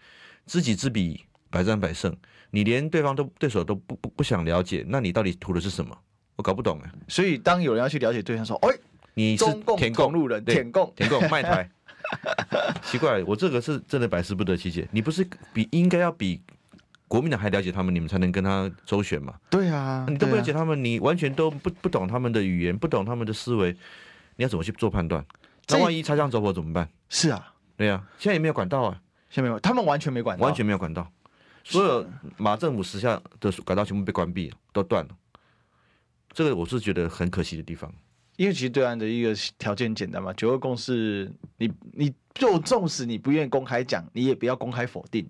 [0.48, 2.16] 知己知彼，百战百胜。
[2.52, 5.96] 你连对方都对手都不不不想了解，那你到底图的是什么？
[6.36, 6.92] 我搞不懂哎。
[7.08, 8.76] 所以当有人要去了解对方，说：“哎，
[9.14, 9.46] 你是
[9.78, 11.70] 舔共路人，舔共舔共卖台。
[12.82, 14.88] ”奇怪，我这个是真的百思不得其解。
[14.92, 16.42] 你不是比应该要比
[17.08, 19.36] 国民党还了解他们，你们才能跟他周旋嘛？
[19.50, 23.72] 对啊，你都不了解他们，你完全都不不懂他们的语言，不懂他们的思维，
[24.38, 25.24] 你要怎么去做判断？
[25.68, 26.90] 那万一擦枪走火怎么办？
[27.10, 31.12] 是啊，对啊，现在也没有管道啊，现在没有，他们完全没管道，完全没有管道。
[31.63, 32.06] 所有
[32.38, 35.10] 马政府时下的管道全部被关闭了，都断了。
[36.32, 37.93] 这个我是觉得很可惜的地方。
[38.38, 45.30] 因为其实对岸的一个条件简单嘛，九二共识，你你就纵使你不愿意公开讲，你也不要公开否定。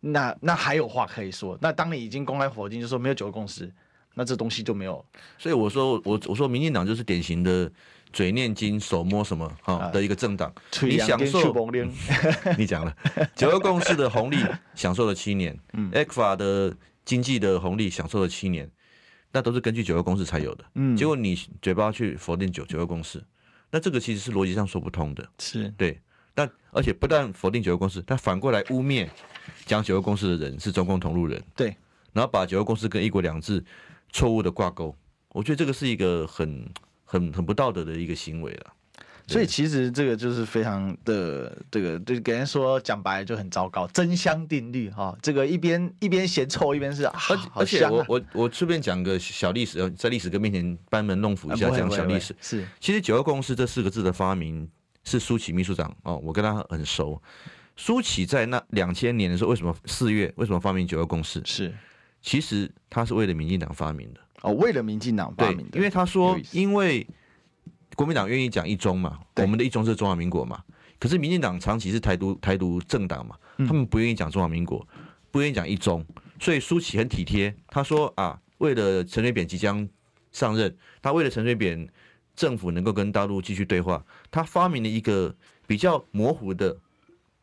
[0.00, 1.58] 那那还有话可以说。
[1.60, 3.72] 那当你已经公开否定，就说没有九二共识，
[4.14, 5.04] 那这东西就没有。
[5.38, 7.70] 所以我说我我说民进党就是典型的。
[8.14, 9.52] 嘴念经，手摸什么？
[9.60, 11.52] 哈的一个政党，啊、你享受，
[12.56, 12.96] 你讲了。
[13.34, 14.36] 九二共识的红利，
[14.76, 16.74] 享受了七年，嗯，ECFA 的
[17.04, 18.70] 经济的红利享受了七年，
[19.32, 23.20] 那都是根据九二共识才有的，嗯，结果你嘴巴去否定九九二共识，
[23.72, 25.68] 那这个其实是逻辑上说不通的，是。
[25.76, 26.00] 对，
[26.36, 29.08] 但而且不但否定九二共识，但反过来污蔑
[29.66, 31.76] 讲九二共识的人是中共同路人，对，
[32.12, 33.64] 然后把九二共识跟一国两制
[34.12, 34.96] 错误的挂钩，
[35.30, 36.64] 我觉得这个是一个很。
[37.14, 38.72] 很很不道德的一个行为了，
[39.28, 54.68] 所以其实这个就是非常的这个，就给人说讲白了就很糟糕，真香定律哈，这个一边一边嫌臭，一边是，而而且我我我顺便讲个小历史，在历史哥面前班门弄斧一下讲小历史，是，其实九二共识这四个字的发明
[55.04, 57.22] 是苏起秘书长哦，我跟他很熟，
[57.76, 61.40] 苏起在那两千年的时候，为什么四月为什么发明九二共识？
[61.44, 61.72] 是，
[62.20, 64.20] 其实他是为了民进党发明的。
[64.44, 67.06] 哦，为了民进党发明的，因为他说，因为
[67.96, 70.62] 国民党愿意讲一中嘛，我们的一中是中华民国嘛，
[71.00, 74.86] 可是民进党长期是台独台独政党嘛，他们不愿意讲中华民国，
[75.30, 76.04] 不愿意讲一中，
[76.38, 79.88] 所以苏起很体贴，他说啊，为了陈水扁即将
[80.30, 81.88] 上任，他为了陈水扁
[82.36, 85.34] 政府能够跟大陆继续对话，他发明了一个
[85.66, 86.76] 比较模糊的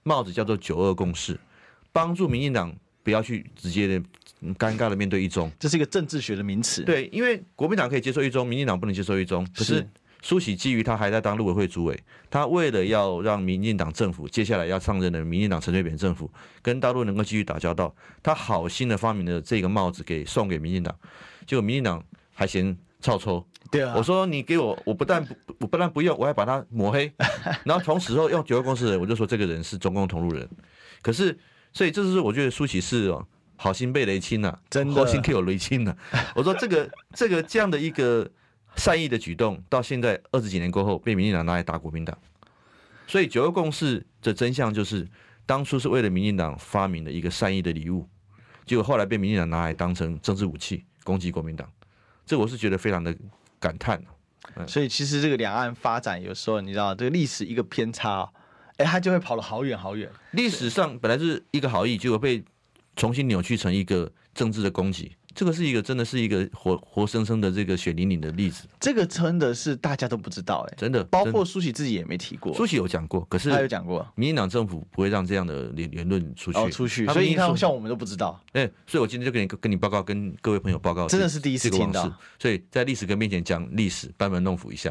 [0.04, 1.40] 帽子，叫做九二共识，
[1.92, 2.72] 帮助民进党
[3.04, 4.00] 不要去直接的
[4.56, 6.84] 尴尬的面对一中，这是一个政治学的名词。
[6.84, 9.46] 对，因为国民党可以接受一中，民进党不能接受一中。
[9.56, 9.88] 可是
[10.22, 20.96] 苏喜基于他还在当陆委会主委，他为了要让民进党政府接下来要上任的民进党陈水扁政府跟大陆能够继续打交道，他好心的发明了这个帽子给送给民进党，
[21.46, 23.46] 结果民进党还嫌臭抽。
[23.72, 27.12] 对啊，我说你给我，我不但不我不但不用，我还把它抹黑，
[27.64, 30.48] 然后从此后用九二共识的人，我就说这个人是中共同路人。
[31.02, 31.36] 可是，
[31.74, 35.98] 所以这是我觉得舒淇是哦，好心被雷亲了，真的，好心给我雷亲了。
[36.36, 38.30] 我说这个这个这样的一个
[38.76, 42.18] 善意的举动，到现在二十几年过后，被民进党拿来打国民党。
[43.08, 45.08] 所以九二共识的真相就是，
[45.46, 48.08] 当初是为了民进党发明的一个善意的礼物，
[48.66, 51.70] 结果后来被民进党拿来当成政治武器攻击国民党。
[52.26, 53.16] 这我是觉得非常的。
[53.62, 54.04] 感叹、
[54.56, 58.28] 嗯、所以其实这个两岸发展有时候你知道，这个历史一个偏差，
[58.84, 60.10] 他，就会跑了好远好远。
[60.32, 62.44] 历史上本来是一个好意，结果被
[62.96, 65.12] 重新扭曲成一个政治的攻击。
[65.34, 68.68] 这个是一个真的是一个活活生生的这个血淋淋的例子。
[68.80, 72.54] 这个真的是大家都不知道哎，真的，包括苏起自己也没提过。
[72.54, 76.58] 苏起有讲过，可是他有讲过，民进党政府不会让这样的言言论出去。
[76.60, 78.40] 哦，出去，所以你看，像我们都不知道。
[78.54, 82.12] 哎，所以我今天就跟你跟你报告，跟各位朋友报告，真的是第一次听到。
[82.40, 84.90] 所以在历史哥面前讲历史，班门弄斧一下。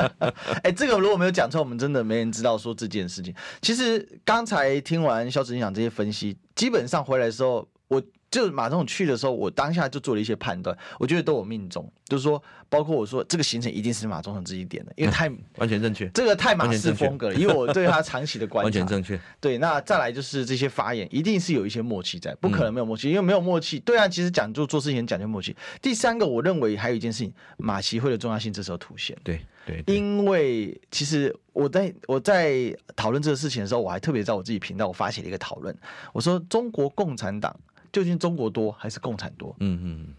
[0.62, 3.34] 哎，这个如果没有讲错，我们真的没人知道说这件事情。
[3.62, 8.02] 其实刚才听完萧执行长这些分析，基本上回来的时候，我。
[8.30, 19.20] 就马总统去的时候，我当下就做了一些判断，我觉得都有命中，就是说，包括我说这个行程一定是马总统自己点的，因为太完全正确，这个太马式风格了，因为我对他长期的观察，完全正确。
[19.40, 23.80] 对，那再来就是这些发言，一定是有一些默契在，不可能没有默契，因为没有默契。
[23.80, 25.56] 对啊，其实讲就做事情讲究默契。
[25.82, 29.16] 第三个，我认为还有一件事情，马习会的重要性这时候凸显。
[29.24, 35.76] 对对，因为其实我在我在讨论这个事情的时候，我还特别在我自己频道我发起了一个讨论，
[36.12, 37.54] 我说中国共产党。
[37.92, 39.54] 究竟中国多还是共产多？
[39.60, 40.14] 嗯嗯，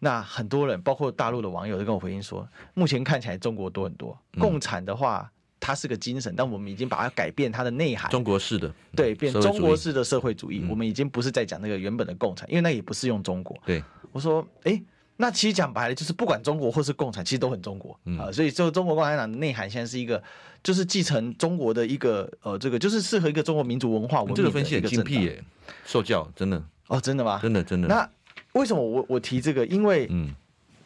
[0.00, 4.16] 那很多人，包括大陆的网友，都跟我回应说，目前看起来中国多很多。
[4.38, 8.10] 共产的话，它是个精神，但我们已经把它改变它的内涵。
[8.10, 10.64] 中国式的，对，变中国式的社会主义。
[10.68, 13.56] 我们已经不是在讲那个原本的共产，因为那也不适用中国。
[13.64, 14.80] 对，我说，哎，
[15.16, 18.30] 那其实讲白了，就是不管中国或是共产，其实都很中国啊。
[18.30, 20.22] 所以，就中国共产党的内涵现在是一个，
[20.62, 24.50] 就是继承中国的一个呃，这个就是适合一个中国民族文化文明的一个。
[24.50, 25.42] 这个分析很精辟耶，
[25.86, 26.62] 受教真的。
[26.88, 27.38] 哦，真的吗？
[27.42, 27.88] 真的，真的。
[27.88, 28.08] 那
[28.52, 29.66] 为什么我我提这个？
[29.66, 30.34] 因为嗯，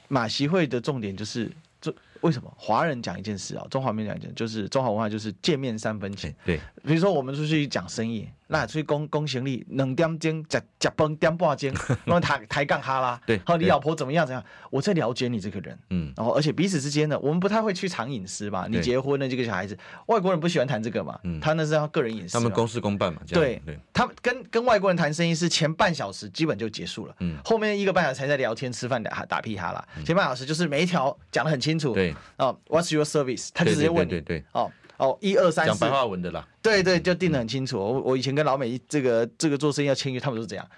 [0.08, 1.50] 马习会的重点就是。
[2.20, 3.66] 为什么华人讲一件事啊？
[3.70, 6.30] 中华民讲一件，就是中华文化就是见面三分情。
[6.44, 11.72] 对，比如说我们出去讲生意，那出去讲讲行李，两点钟加加崩点半钟，
[12.04, 13.20] 然后抬抬杠哈啦。
[13.24, 14.26] 对，好，你老婆怎么样？
[14.26, 14.44] 怎样？
[14.70, 15.78] 我在了解你这个人。
[15.90, 18.66] 嗯，然后而且彼此之间呢，我们不太会去藏隐私吧？
[18.68, 21.16] 你结婚了这个小孩子，外国人不喜欢谈这个嘛？
[21.22, 22.32] 嗯，他那是他个人隐私。
[22.32, 23.22] 他们公事公办嘛。
[23.28, 29.86] 对对，他们跟跟外国人谈生意是前半小时基本就结束了，嗯，后面一个半小时才在聊天、吃饭、打打屁哈啦。
[30.04, 31.94] 前半小时就是每一条讲的很清楚。
[31.94, 33.50] 对，哦，What's your service？
[33.54, 37.78] 他就直接问你，对对对，哦哦，一二三四，讲白话文的啦，对对，就定得很清楚。
[37.78, 40.68] 我我以前跟老美这个这个做生意要签约，他们都是这样。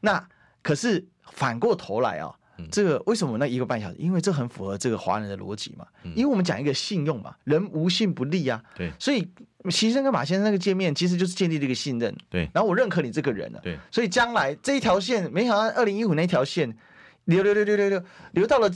[0.00, 0.24] 那
[0.62, 2.32] 可是反过头来啊，
[2.70, 3.96] 这个为什么那一个半小时？
[3.98, 5.84] 因为这很符合这个华人的逻辑嘛。
[6.14, 8.62] 因为我们讲一个信用嘛，人无信不立啊。
[8.76, 9.28] 对，所以
[9.70, 12.14] 习生跟马先生那个见面，其实就是建立了一个信任。
[12.30, 13.60] 对，然后我认可你这个人了。
[13.60, 16.76] 对，所以将来这一条线，没想到二零一五那条线
[17.24, 18.70] 流流流流流流流到了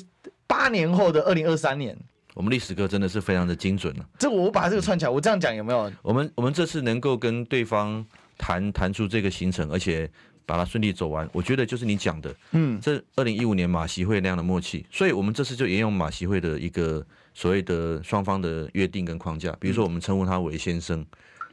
[0.48, 1.96] 八年后的二零二三年。
[2.38, 4.08] 我们历史哥真的是非常的精准了。
[4.16, 5.92] 这我把这个串起来，我这样讲有没有？
[6.02, 8.06] 我们我们这次能够跟对方
[8.38, 10.08] 谈谈出这个行程，而且
[10.46, 14.86] 把它顺利走完，我觉得就是你讲的，嗯，这二零一五年马习会那样的默契。
[14.88, 21.04] 所以我们这次就沿用马习会的一个所谓的双方的约定跟框架，比如说我们称呼他为先生，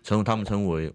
[0.03, 0.93] 称呼他们称呼为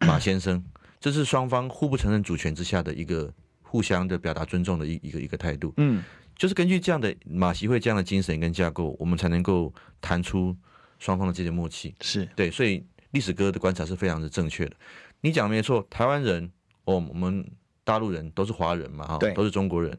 [0.00, 0.60] 马先生，
[0.98, 6.02] 这是双方互不承认主权之下的一个互相的表达尊重的一一个一个态度，嗯。
[6.38, 10.56] 就是根据这样的马习会这样的精神跟架构，我们才能够谈出
[11.00, 11.94] 双方的这些默契。
[12.00, 14.76] 是对，所以历史哥的观察是非常的正确的。
[15.20, 16.50] 你讲的没错，台湾人
[16.84, 17.44] 哦，我们
[17.82, 19.98] 大陆人都是华人嘛，哈，都是中国人。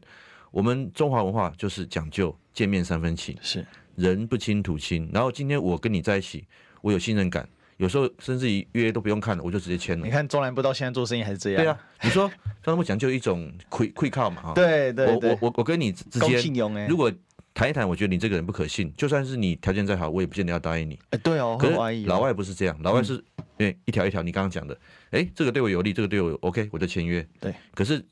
[0.50, 5.08] 我们中华文化就是讲究见面三分情，是人不亲土亲。
[5.12, 6.46] 然后今天我跟你在一起，
[6.80, 7.48] 我有信任感。
[7.80, 10.04] 有时候甚至于约都不用看了，我就直接签了。
[10.04, 11.62] 你看中南部到现在做生意还是这样。
[11.62, 12.28] 对啊，你说
[12.62, 14.52] 中南部讲究一种亏亏靠嘛哈。
[14.54, 15.30] 对对对。
[15.30, 17.10] 我我我跟你之间，如果
[17.54, 20.98] 谈一谈，我觉得你这个人不可信，就算是你条件再好，我也不见得要答应你。
[21.08, 21.56] 哎，对哦。
[21.58, 23.24] 可是老外不是这样，老外是
[23.56, 24.78] 哎一条一条，你刚刚讲的，
[25.12, 27.26] 哎这个对我有利，这个对我 OK，我就签约。
[27.40, 27.54] 对。
[27.74, 28.04] 可是。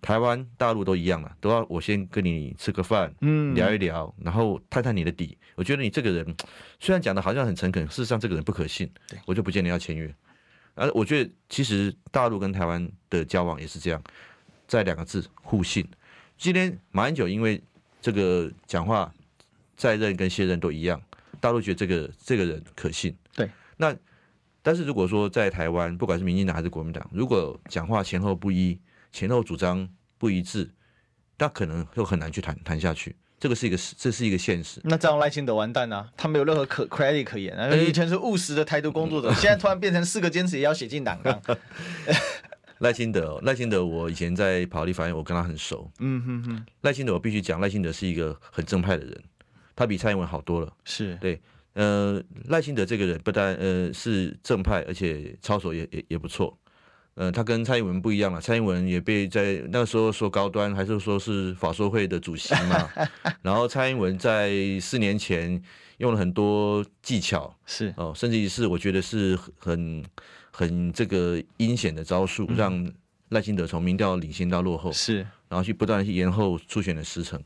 [0.00, 5.36] 台湾、大陆都一样了，都要我先跟你吃个饭，嗯，聊一聊，然后探探你的底。
[5.54, 6.36] 我觉得你这个人
[6.78, 10.14] 虽然讲的好像很诚恳，事实上这个人不可信，对，我就不见得要签约。
[10.74, 14.00] 而我觉得其实大陆跟台湾的交往也是这样，
[14.68, 15.84] 在两个字互信。
[16.36, 17.60] 今天马英九因为
[18.00, 19.12] 这个讲话
[19.76, 21.02] 在任跟卸任都一样，
[21.40, 23.12] 大陆觉得这个这个人可信。
[23.34, 23.92] 对，那
[24.62, 28.78] 但是如果说在台湾，不管是民进党还是国民党，如果讲话前后不一，
[29.18, 30.70] 前后主张不一致，
[31.38, 33.16] 那可能就很难去谈谈下去。
[33.40, 34.80] 这个是一个这是一个现实。
[34.84, 37.74] 那这样赖清德完蛋啊，他没有任何可 credit 可言啊。
[37.74, 41.42] 以前是务实的台独工作者，现在突然变成四个坚持也要写进党纲。
[42.78, 45.90] 赖清德，赖清德，我以前在跑立法院，我跟他很熟。
[45.98, 46.66] 嗯哼哼。
[46.82, 49.20] 赖清德，我必须讲，赖清德是一个很正派的人，
[49.74, 50.72] 他比蔡英文好多了。
[50.84, 51.40] 是对，
[51.72, 56.56] 呃，赖清德这个人不但呃是正派，而且操守也也也不错。
[57.18, 62.88] 呃，他跟蔡英文不一样了，蔡英文也被在那个时候说高端，还是说是法说会的主席嘛。
[63.42, 64.50] 然后蔡英文在
[64.80, 65.60] 四年前
[65.98, 70.04] 用了很多技巧，是哦，甚至于是我觉得是很。
[70.50, 72.92] 很这个阴险的招数，让
[73.28, 77.40] 赖清德从民调领先到落后，是，然后去不断去延后初选的时程，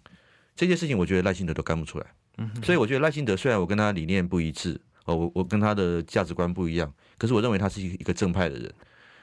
[0.57, 2.07] 这些事情我觉得赖清德都干不出来。
[2.39, 8.73] 嗯，所以我觉得赖清德虽然我跟他理念不一致，哦，我我跟他的价值观不一样，可是我认为他是一个正派的人。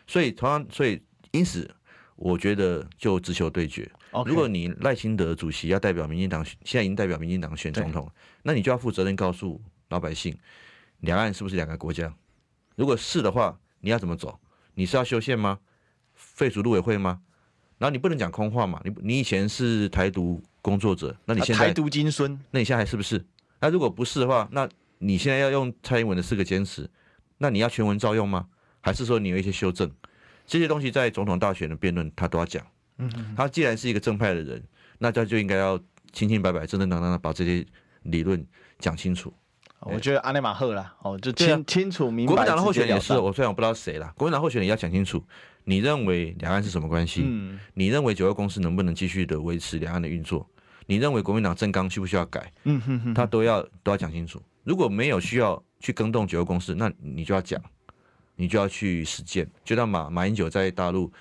[0.09, 0.99] 所以同样，所以
[1.29, 1.69] 因此，
[2.15, 3.87] 我觉得就直球对决。
[4.25, 10.35] 如果你赖清德主席要代表民进党，现在已经代表民进党选总统，那你就要负责任告诉老百姓，
[11.01, 12.11] 两岸是不是两个国家？
[12.75, 14.39] 如果是的话，你要怎么走？
[14.73, 15.59] 你是要修宪吗？
[16.15, 17.21] 废除陆委会吗？
[17.77, 18.81] 然后你不能讲空话嘛？
[18.83, 23.23] 你你以前是台独工作者，那你现在、啊、台独金孙，那你现在还是不是？
[23.59, 26.89] 那如果不是的话，那你现在要用蔡英文的四个坚持，
[27.37, 28.47] 那你要全文照用吗？
[28.89, 29.89] 还是说你有一些修正？
[30.45, 32.65] 这些东西在总统大选的辩论他都要讲。
[32.97, 34.63] 嗯，他既然是一个正派的人，
[34.97, 35.79] 那他就应该要
[36.11, 37.65] 清清白白、正正当当的把这些
[38.03, 38.45] 理论
[38.79, 39.31] 讲清楚。
[39.81, 42.33] 我觉得阿内马赫啦，哦，就清、啊、清楚明白。
[42.33, 45.23] 国民党的候选人也是，我虽然我不知道谁啦，国民党候选人也要讲清楚，
[45.63, 47.23] 你认为两岸是什么关系？
[47.25, 50.45] 嗯，你认为九二公司能不能继续的维持两岸的运作？
[50.85, 52.51] 你认为国民党政纲需不需要改？
[52.65, 54.41] 嗯哼哼，他都要都要讲清楚。
[54.65, 57.61] 如果没有需要去更动九二公司，那你就要讲，
[58.39, 59.45] 你就要去实践。
[59.65, 61.11] 就像马马英九在大陆，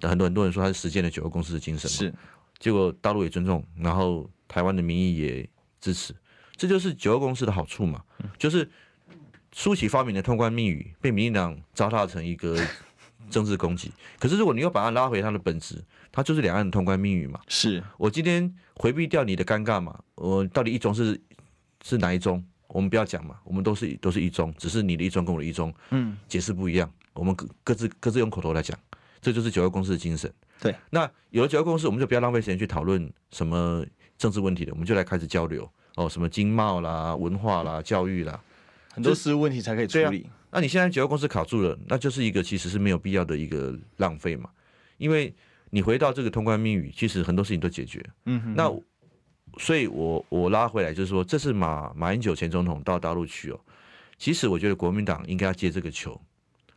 [0.00, 2.14] 很多很多人说他是实践了九二共识的精神嘛，是，
[2.58, 6.14] 结果大陆也尊重，然后台湾的民意也支持。
[6.56, 8.02] 这就是九二共识的好处嘛，
[8.38, 8.68] 就是
[9.52, 12.58] 苏起发明的通关密语被民进党糟蹋成一个
[13.30, 13.92] 政治攻击。
[14.18, 17.38] 可是如果你又把它拉回它的本质，它就是两岸的通关密语嘛。
[17.46, 20.00] 是我今天回避掉你的尴尬嘛？
[20.14, 21.20] 我到底一中是
[21.84, 22.42] 是哪一中？
[22.68, 26.90] 我们不要讲嘛，我们都是都是一中，只是你的一中跟我的一中，嗯，解释不一样。
[27.14, 28.78] 我们各各自各自用口头来讲，
[29.20, 30.32] 这就是九二共识的精神。
[30.60, 33.84] 对，那有了九二共识，我们就不要浪费时间去讨论什么
[34.16, 35.68] 政治问题了，我们就来开始交流。
[35.96, 38.40] 哦，什么经贸啦、文化啦、教育啦，
[38.92, 40.22] 很多事务问题才可以处理。
[40.22, 44.48] 啊、那你现在九二共识卡住了，那就是一个其实是没有必要的一个浪费嘛。
[44.98, 45.34] 因为
[45.70, 48.04] 你回到这个通关密语，其实很多事情都解决。
[48.26, 48.54] 嗯哼。
[48.54, 48.70] 那
[49.56, 53.60] 所以我我拉回来就是说，这是马马英九前总统到大陆去哦。
[54.18, 56.20] 其实我觉得国民党应该要接这个球。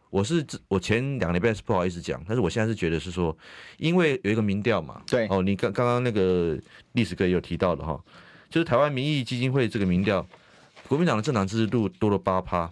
[0.09, 3.35] 我是我前两个礼拜是不好意思讲，但是我现在是觉得是说，
[3.77, 5.01] 因为有一个民调嘛。
[5.07, 5.27] 对。
[5.29, 6.59] 哦，你刚刚刚那个
[6.91, 7.97] 历史哥也有提到的哈。
[8.49, 10.27] 就是台湾民意基金会这个民调，
[10.87, 12.69] 国民党的政党支持度多了八趴。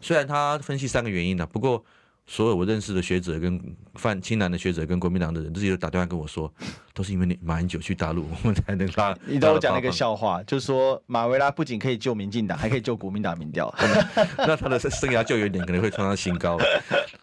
[0.00, 1.84] 虽然他分析三个原因呢，不过
[2.30, 3.58] 所有我认识的学者跟
[3.94, 6.52] 泛青蓝的学者跟国民党的人，自己都打电话跟我说，
[6.92, 9.16] 都是因为你马英九去大陆，我们才能拉。
[9.26, 13.74] 你都讲一个笑话，就是说马维拉不仅可以救民进党，还可以救国民党民调。
[14.38, 16.58] 那他的生涯就有点可能会创上新高。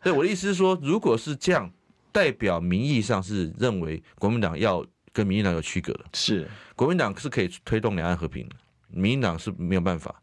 [0.04, 1.72] 所以我的意思是说，如果是这样，
[2.12, 4.86] 代表民意上是认为国民党要。
[5.14, 6.46] 跟民进党有区隔的，是
[6.76, 8.46] 国民党是可以推动两岸和平，
[8.90, 10.14] 民进党是没有办法。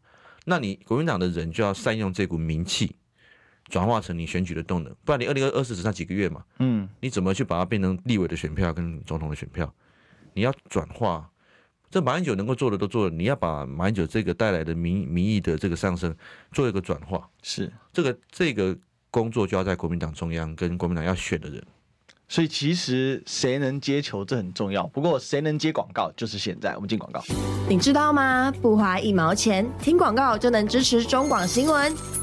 [0.45, 2.95] 那你国民党的人就要善用这股名气，
[3.73, 9.73] 转化成你选举的动能，不然你二零二四只剩几个月嘛，嗯，你怎么去把它变成立委的选票跟总统的选票？
[10.35, 11.27] 你要转化，
[11.89, 16.15] 这马英九能够做的都做了，你要把马英九这个带来的民民意的这个上升
[16.51, 18.77] 做一个转化，是这个这个
[19.09, 21.59] 工作就要在国民党中央跟国民党要选的人。
[22.27, 26.75] 所以其实谁能接球这很重要，不过谁能接广告就是现在。
[26.75, 27.23] 我们进广告，
[27.67, 28.51] 你知道吗？
[28.61, 32.22] 不花一毛钱，听广告就能支持中广新闻。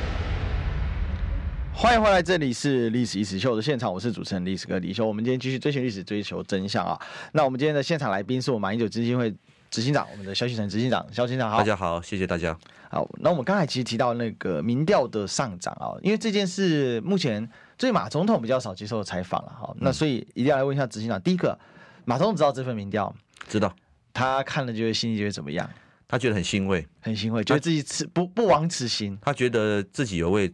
[1.81, 5.03] 欢迎回来，这里是历史一时秀的现场，我是主持人历史哥李修。
[5.03, 6.95] 我们今天继续追寻历史，追求真相啊！
[7.31, 9.33] 那我们今天的现场来宾是我马英九基金会
[9.71, 12.55] 执行长，我们的萧旭岑执行长，萧执行长好，大家好，谢谢大家。
[12.91, 21.57] 好，那我们刚才其实提到那个民调的上涨啊，因为这件事目前对马总统比较少接受采访了哈，那所以一定要来问一下执行长，第一个，
[22.05, 23.11] 马总统知道这份民调，
[23.49, 23.75] 知道，
[24.13, 25.67] 他看了觉得心里觉得怎么样？
[26.07, 30.53] 他觉得很欣慰，很欣慰，觉得自己此不不枉此行，他觉得自己有为。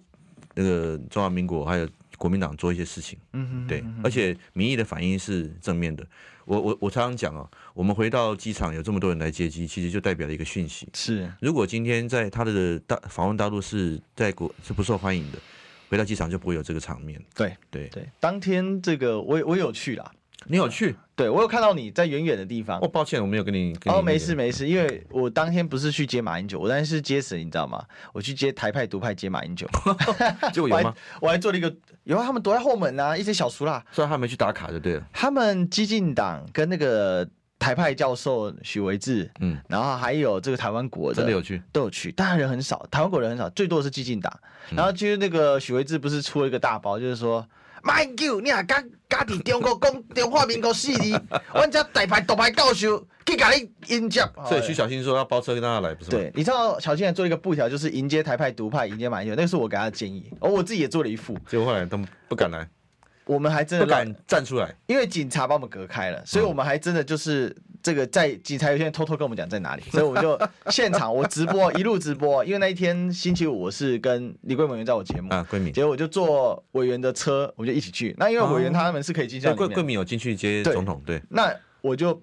[0.58, 1.88] 那个中华民国还有
[2.18, 6.04] 国民党做一些事情，嗯哼，对，而且民意的反应是正面的。
[6.46, 10.88] 我我我常常讲哦，我们回到机场有这么多人来接机，其实就代表了一个讯息。
[10.96, 15.38] 是，如果今天在他的大访问大陆是在国是不受欢迎的，
[15.90, 17.22] 回到机场就不会有这个场面。
[17.36, 20.12] 对对对，当天这个我我有去啦。
[20.50, 20.96] 你有去？
[21.16, 22.80] 对，我有看到你在远远的地方。
[22.80, 23.74] 哦，抱歉，我没有跟你。
[23.74, 27.84] 跟你哦，没事没事，因为我当天不是去接马英九，我当天是接谁，你知道吗？
[28.14, 29.68] 我去接台派独派接马英九。
[30.54, 30.94] 结果有吗？
[31.20, 33.84] 我还做了一个，有啊，他们躲在后门啊，一些小叔啦。
[33.92, 35.04] 虽然他没去打卡就对了。
[35.12, 37.28] 他们激进党跟那个
[37.58, 44.32] 台派教授许维志，嗯，然后还有这个台湾国的，真的有去，都有去，当然人很少，台湾国人很少，最多的是激进党。
[44.70, 47.44] 然后其实那个许维志不是出了一个大包，就是说。
[47.84, 51.22] 马英九，你啊，家家己中国讲中华民国四字，
[51.54, 54.22] 阮家大牌独牌教授去甲你迎接。
[54.48, 56.18] 所以徐小新说要包车跟大家来，不是吗？
[56.18, 61.98] 对，你知道小新还做一个布条，就是迎接台派独派，迎接马英九，那个是我给他的建议，而我自己也做了一副，结果后来都
[62.28, 62.68] 不敢来。
[63.26, 67.54] 我们还真的不敢站出来，因为警察把我们隔开了，所以我们还真的就是
[67.88, 70.38] 这个在警察有些人偷偷跟我们讲在哪里， 所以我们就
[70.70, 78.14] 现场我直播一路直播，因为那一天星期五我是跟李桂敏在我节目啊，桂敏，结果我就坐委员的车，我就一起去。
[78.18, 82.22] 那因为委员他们是可以进去，桂桂敏有进去接总统，对，那我就。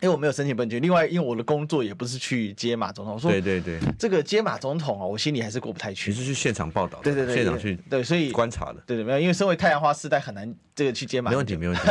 [0.00, 6.10] 因为我没有申请本局，另外因为我的工作也不是去接马总统，说对对对，这个接马总统啊，我心里还是过不太去。
[6.10, 11.82] 你是去现场报道，对对对，现场去对，所以观察的，对对没有，因为身为太阳花世代很难这个去接马，没问题没问题，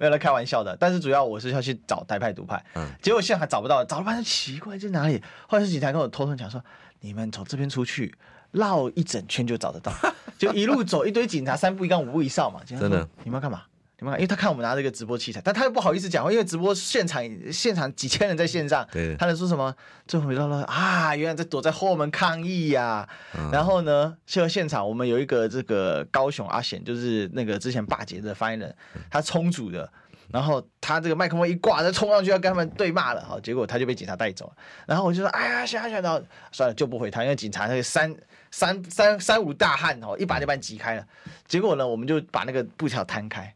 [0.00, 0.74] 没有来开玩笑的。
[0.80, 5.22] 但是主要我是要去找台派独派，嗯，结果现在还找不到，找了半天奇怪在哪里。
[5.46, 6.62] 后来是警察跟我偷偷讲说，
[7.00, 8.14] 你们从这边出去
[8.52, 9.92] 绕一整圈就找得到，
[10.38, 12.60] 就一路走一堆警察，三步一岗五步一哨嘛。
[12.64, 13.62] 真的，你们要干嘛？
[13.98, 19.74] 你们看，因为他看我们拿这个直播器材，但他又不好意思讲话，因为直播现场现场几千人在线上，对，他能说什么？
[20.06, 23.08] 最后回到了啊，原来在躲在后门抗议呀、啊。
[23.38, 28.76] 嗯、然后呢，就现场我们有一个这个高雄阿显，就是那个之前罢捷的发言人，
[29.10, 29.90] 他充组的，
[30.30, 34.52] 然后他这个麦克风一挂，他冲上去要跟他们对骂了，好，结果他就被警察带走了。
[34.86, 36.20] 然后我就说，哎呀，下下到
[36.52, 38.14] 算了，救不回他，因为警察那个三
[38.50, 41.06] 三三三五大汉哦，一把就把你挤开了。
[41.48, 43.55] 结果呢，我们就把那个布条摊开。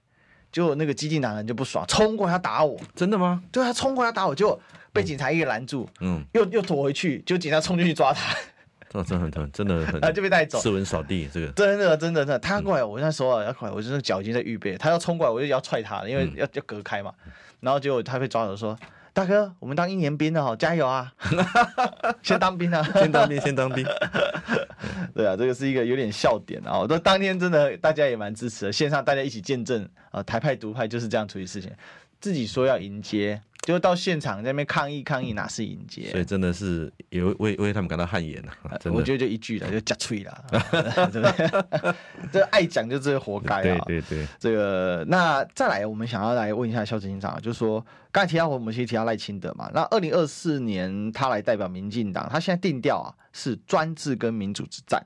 [0.53, 2.78] 就那个激进党人就不爽，冲过来要打我。
[2.94, 3.42] 真的吗？
[3.53, 4.59] 对，他冲过来要打我，就
[4.92, 8.34] 被警察一个拦住，嗯，又又躲回去，就警察冲进去抓他。
[8.90, 11.46] 真 的真的很疼，真的很，啊就被带走，斯文扫地这个。
[11.53, 17.12] 真的真的真的，他过来，我那时候要过来，我就是脚已经在预备，他要冲过来，我就要踹他了，因为要要隔开嘛。
[17.61, 18.76] 然后结果他被抓走，说。
[19.20, 21.12] 大哥，我们当一年兵的哈，加油啊！
[22.22, 23.86] 先当兵啊，先当兵，先当兵。
[25.14, 26.78] 对啊，这个是一个有点笑点啊。
[26.78, 31.70] 我说当天真的大家也蛮支持的，线上大家一起见证啊，台派独派就是这样处理事情，
[32.18, 33.42] 自己说要迎接。
[33.62, 36.11] 就到现场在那边抗议抗议，哪是迎接？
[36.11, 38.52] 所以真的是也为为他们感到汗颜呐。
[38.86, 41.94] 我觉得就一句了，就假脆了，对不对？
[42.32, 43.84] 这爱讲就这个活该啊！
[43.86, 55.04] 对对对，这个那再来，我们想要来问一下萧执行长，就是说刚才提到我们其实提到赖清德嘛，那二零二四年他来代表民进党，他现在定调啊是专制跟民主之战，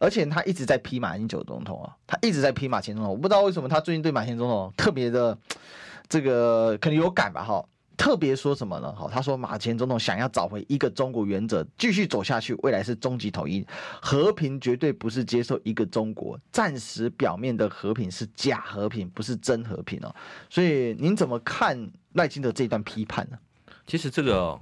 [0.00, 5.38] 而且他一直在批马英九总统啊，他一直在批马前总统，我不知道为什么他最近对马前总统特别的
[6.08, 7.64] 这个可能有感吧，哈。
[7.96, 8.92] 特别说什么呢？
[8.94, 13.64] 好，他说马前总统想要找回一个中国原则，继续走下去，未来是终极统一，
[14.02, 20.14] 和平绝对不是接受一个中国，暂时表面的和平是假和平，不是真和平哦。
[20.50, 23.38] 所以您怎么看赖清德这段批判呢？
[23.86, 24.60] 其实这个哦，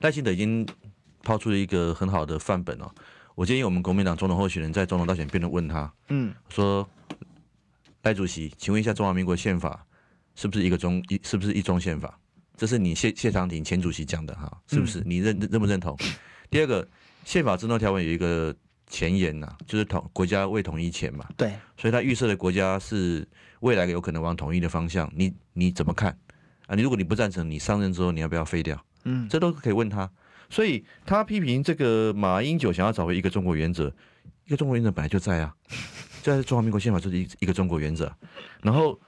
[0.00, 0.66] 赖清德已经
[1.22, 2.90] 抛出了一个很好的范本哦。
[3.34, 6.88] 我建议我们国民党总统候选人在总统大选辩论问他，嗯，说
[8.02, 9.84] 赖主席，请问一下中华民国宪法
[10.34, 12.18] 是不是一个中一，是不是一中宪法？
[12.56, 15.02] 这是你谢谢长廷前主席讲的哈，是不是？
[15.04, 15.96] 你认认不认同？
[16.50, 16.86] 第二个，
[17.24, 18.54] 宪法增修条文有一个
[18.86, 21.26] 前言呐，就是统国家未统一前嘛。
[21.36, 23.26] 对，所以他预设的国家是
[23.60, 26.16] 未来有可能往统一的方向，你你怎么看
[26.66, 26.76] 啊？
[26.76, 28.80] 你如果你不赞成，你上任之后你要不要废掉？
[29.04, 30.08] 嗯，这都可以问他。
[30.50, 33.92] 所以他批评这个马英九想要找回一个中国原则，
[34.44, 35.54] 一个中国原则本来就在啊，
[36.22, 38.14] 在中华民国宪法就是一一个中国原则，
[38.62, 39.00] 然后。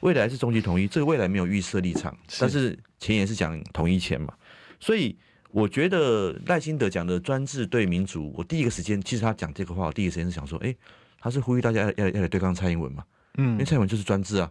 [0.00, 4.32] 未来是终极统一，这个未来没有预设立场，但是前言是讲统一前嘛，
[4.78, 5.16] 所以
[5.50, 10.74] 我觉得赖清德讲的专制对民主，我第一个时间其实他讲这个话，我第一个时间是想说，哎，
[11.18, 13.04] 他是呼吁大家要要要来对抗蔡英文嘛，
[13.36, 14.50] 嗯，因为蔡英文就是专制啊，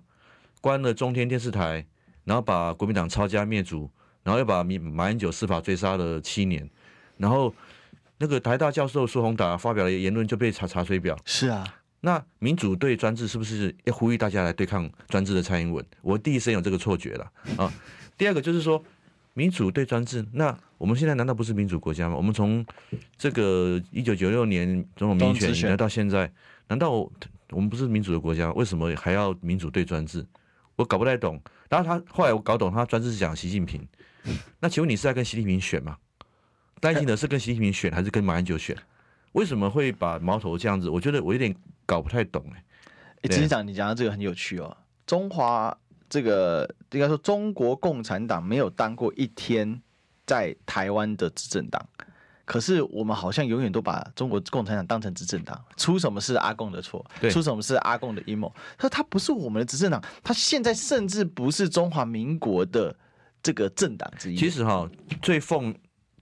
[0.61, 1.85] 关了中天电视台，
[2.25, 3.89] 然后把国民党抄家灭族，
[4.23, 6.69] 然后又把马马英九司法追杀了七年，
[7.17, 7.53] 然后
[8.19, 15.85] 那个台大教授苏宏达发表了言论就被查查水表，是啊，那民主对专制是不是要呼吁大家来对抗专制的蔡英文？
[16.01, 17.71] 我第一时间有这个错觉了啊，
[18.17, 18.83] 第二个就是说。
[19.35, 22.15] 民主对专制，那我们现在难道不是民主国家吗？
[22.15, 22.65] 我们从
[23.15, 26.29] 这个一九九六年总统民选以来到现在，
[26.67, 26.91] 难道
[27.51, 28.51] 我们不是民主的国家？
[28.51, 30.25] 为什么还要民主对专制？
[30.75, 31.39] 我搞不太懂。
[31.69, 33.87] 然后他后来我搞懂，他专制是讲习近平。
[34.59, 35.95] 那请问你是在跟习近平选吗？
[36.81, 38.75] 担心的是跟习近平选还是跟马英九选？
[39.33, 40.89] 为什么会把矛头这样子？
[40.89, 41.55] 我觉得我有点
[41.89, 42.63] 搞不太懂哎。
[43.23, 44.77] 哎，执行长，你讲到这个很有趣哦，
[45.07, 45.75] 中华。
[46.11, 49.79] 这个应该说，中国共产党没有当过一天
[50.25, 51.87] 在台湾的执政党，
[52.45, 58.51] 可是我们好像永远都把中国共产党当成执政党，出什么事阿贡的错，出什么事阿贡的阴谋。
[58.75, 62.95] 他说他不是我们的执政党，他现在甚至不是中华民国的
[63.43, 64.35] 这个政党之一。
[64.35, 64.89] 其实哈，
[65.21, 65.71] 最奉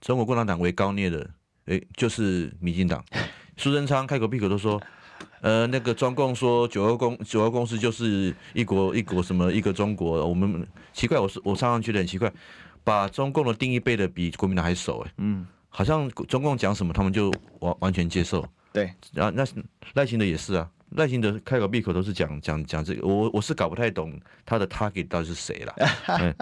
[0.02, 1.30] 中国共产党为高聂的，
[1.64, 3.02] 诶，就是民进党。
[3.56, 4.78] 苏贞昌开口闭口都说。
[5.40, 12.32] 呃，那个中共说九二公九二共识就是一国一国什么一个中国，我们奇怪，我是我常常觉得很奇怪，
[12.82, 19.44] 把中共的定义背的比国民党还熟哎，嗯，好像中共讲什么他们就完完全接受，对，啊，那
[19.94, 25.74] 赖清德也是啊，赖清德开口闭口都是讲讲讲这个，我我是搞不太懂他的 target 到底是谁了，
[26.18, 26.34] 嗯、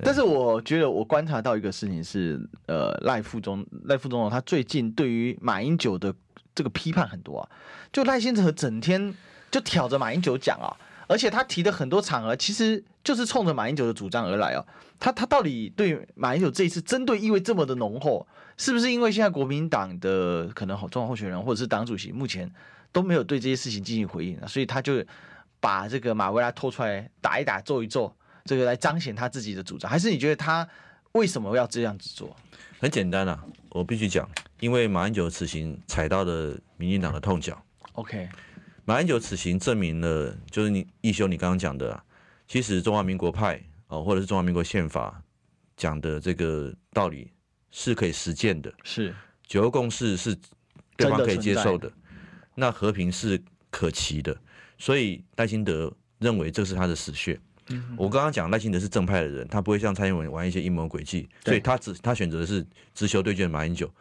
[0.00, 6.12] 但是我觉得我观察到一个事情是，呃，赖副总赖副总统他最近对于马英九的。
[6.54, 7.48] 这个批判很多啊，
[7.92, 9.14] 就赖清德整天
[9.50, 10.68] 就挑着马英九讲啊，
[11.06, 14.66] 而且他提的很多场合其实就是冲着马英九的主张而来哦。
[15.00, 18.26] 他他到底对马英九这一次针对意味这么的浓厚，
[18.56, 22.50] 是不是因为现在国民党的可能中华候选人或者是党主席目前
[22.90, 25.04] 都没有对这些事情进行回应啊，所以他就
[25.60, 28.12] 把这个马维拉拖出来打一打、揍一揍，
[28.44, 29.90] 这个来彰显他自己的主张？
[29.90, 30.68] 还是你觉得他
[31.12, 32.36] 为什么要这样子做？
[32.80, 34.28] 很简单啊，我必须讲。
[34.60, 37.60] 因为马英九此行踩到了民进党的痛脚。
[37.92, 38.28] OK，
[38.84, 42.04] 马英九此行证明了，就是你义修你刚刚讲的、啊，
[42.46, 45.22] 其实中华民国派哦，或者是中华民国宪法
[45.76, 47.32] 讲的这个道理
[47.70, 48.72] 是可以实践的。
[48.84, 49.14] 是
[49.46, 50.36] 九二共识是
[50.96, 51.90] 对方可以接受的，
[52.54, 54.36] 那和平是可期的，
[54.78, 57.38] 所以赖清德认为这是他的死穴。
[57.70, 62.64] 嗯、我刚刚讲赖清德是正派的人，他不会像蔡英文玩一些阴谋诡计，所以他只他选择的是
[62.94, 63.92] 直球对决马英九。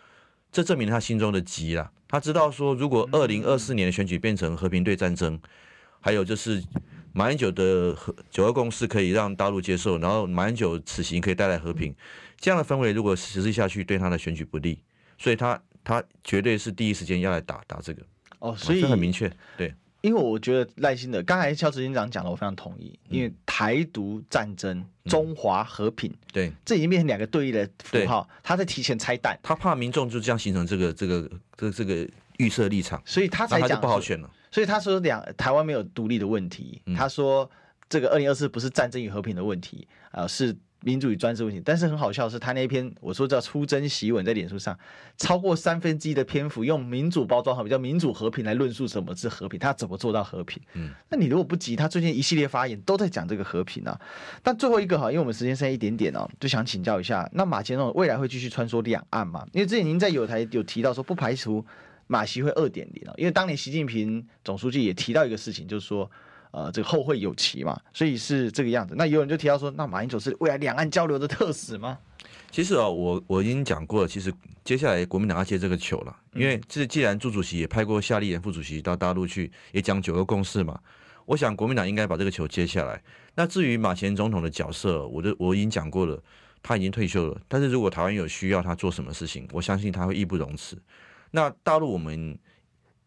[0.52, 1.92] 这证明他心中的急了。
[2.08, 5.40] 他知道说，如果二零二四年的选举变成和平对战争，
[6.00, 6.64] 还有就是
[7.14, 11.94] 马英九的和九二共识可以让大陆接受，然后马英九此行可以带来和平，
[12.40, 14.80] 这样的氛围如果实施下去，对他的选举不利，
[15.18, 18.02] 所以他他绝对是第一时间要来打打这个。
[18.40, 19.74] 哦，所以很明确，对。
[20.08, 22.98] 因为我觉得赖心德刚才肖执行长讲的，我非常同意。
[23.10, 28.28] 因为台独战争、中华和平，嗯、对，这已经变成两个对立的符号。
[28.42, 34.30] 他在提前拆弹，他怕民众就这样形成这个这个这这个预设立场，所以他才讲他不好选了。
[34.50, 37.50] 所以他说两台湾没有独立的问题，嗯、他说
[37.90, 40.56] 这个二零二四不是战争与和平的问题啊、呃，是。
[40.82, 44.78] 民主与专制问题，但是很好笑的是，他那一篇我说叫出征檄文，在脸书上
[45.18, 50.62] 超过三分之一的篇幅用民主包装好，比较民主和平来论述什么是和平，他怎么做到和平？
[50.74, 54.00] 嗯，那你如果不急，他最近一系列发言都在讲这个和平啊。
[54.44, 59.46] 但最后一个哈，因为我们时间剩一点点哦，就想请教一下，那马前总未来会继续穿梭两岸吗？
[59.54, 61.66] 因为之前您在有台有提到说，不排除
[62.06, 66.10] 马习会二点零啊，因为当年习近平总书记也提到一个事情，就是说。
[66.58, 68.96] 呃，这个后会有期嘛，所以是这个样子。
[68.98, 72.00] 那有人就提到说，那马英九是未来两岸交流的特使吗？
[72.50, 74.34] 其实啊，我我已经讲过了，其实
[74.64, 80.80] 接下来国民党要接这个球了，因为这既然朱主席也派过夏立言副主席到大陆去，也讲九二共识嘛，
[81.28, 83.00] 我想国民党应该把这个球接下来。
[83.36, 86.20] 那至于马前总统的角色，我就我已经讲过了，
[86.64, 87.40] 他已经退休了。
[87.48, 90.76] 但是如果台湾有需要他做什么事情，我相信他会义不容辞。
[91.30, 92.36] 那大陆我们。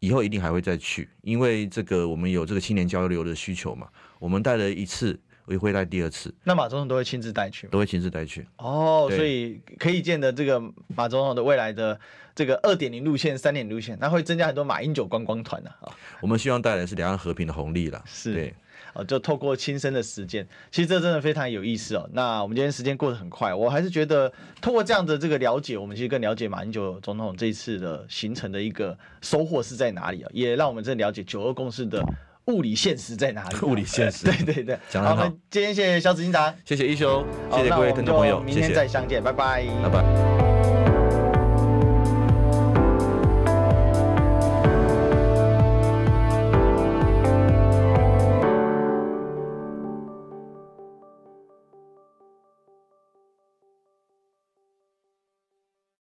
[0.01, 3.87] 以后一定还会再去，因为这个我们有这个青年交流的需求嘛。
[4.19, 6.35] 我们带了一次，我也会带第二次。
[6.43, 7.71] 那马总统都会亲自带去吗？
[7.71, 8.47] 都会亲自带去。
[8.57, 11.99] 哦，所以可以见的这个马总统的未来的
[12.35, 15.93] 这个二点零路线、三点路线，那会增加很多马英九观光团的啊。
[16.21, 18.03] 我们希望带来的是两岸和平的红利了。
[18.07, 18.33] 是。
[18.33, 18.55] 对。
[18.95, 22.09] 哦，就透过亲身的实践，其实这真的非常有意思哦。
[22.13, 30.31] 那我们今天时间过得很快，我还是觉得透过这样的这个了解，我们其实更了解马英九总统这一次的行程的一个收获是在哪里啊？
[30.33, 32.05] 也让我们真的了解九二共识的
[32.47, 33.57] 物理现实在哪里。
[33.63, 34.79] 物理现实， 对对对。
[34.89, 40.40] 讲得好，好，我们今天谢谢萧执行长，谢谢一休，谢谢各位听众朋友，明天再相见，拜拜，拜拜。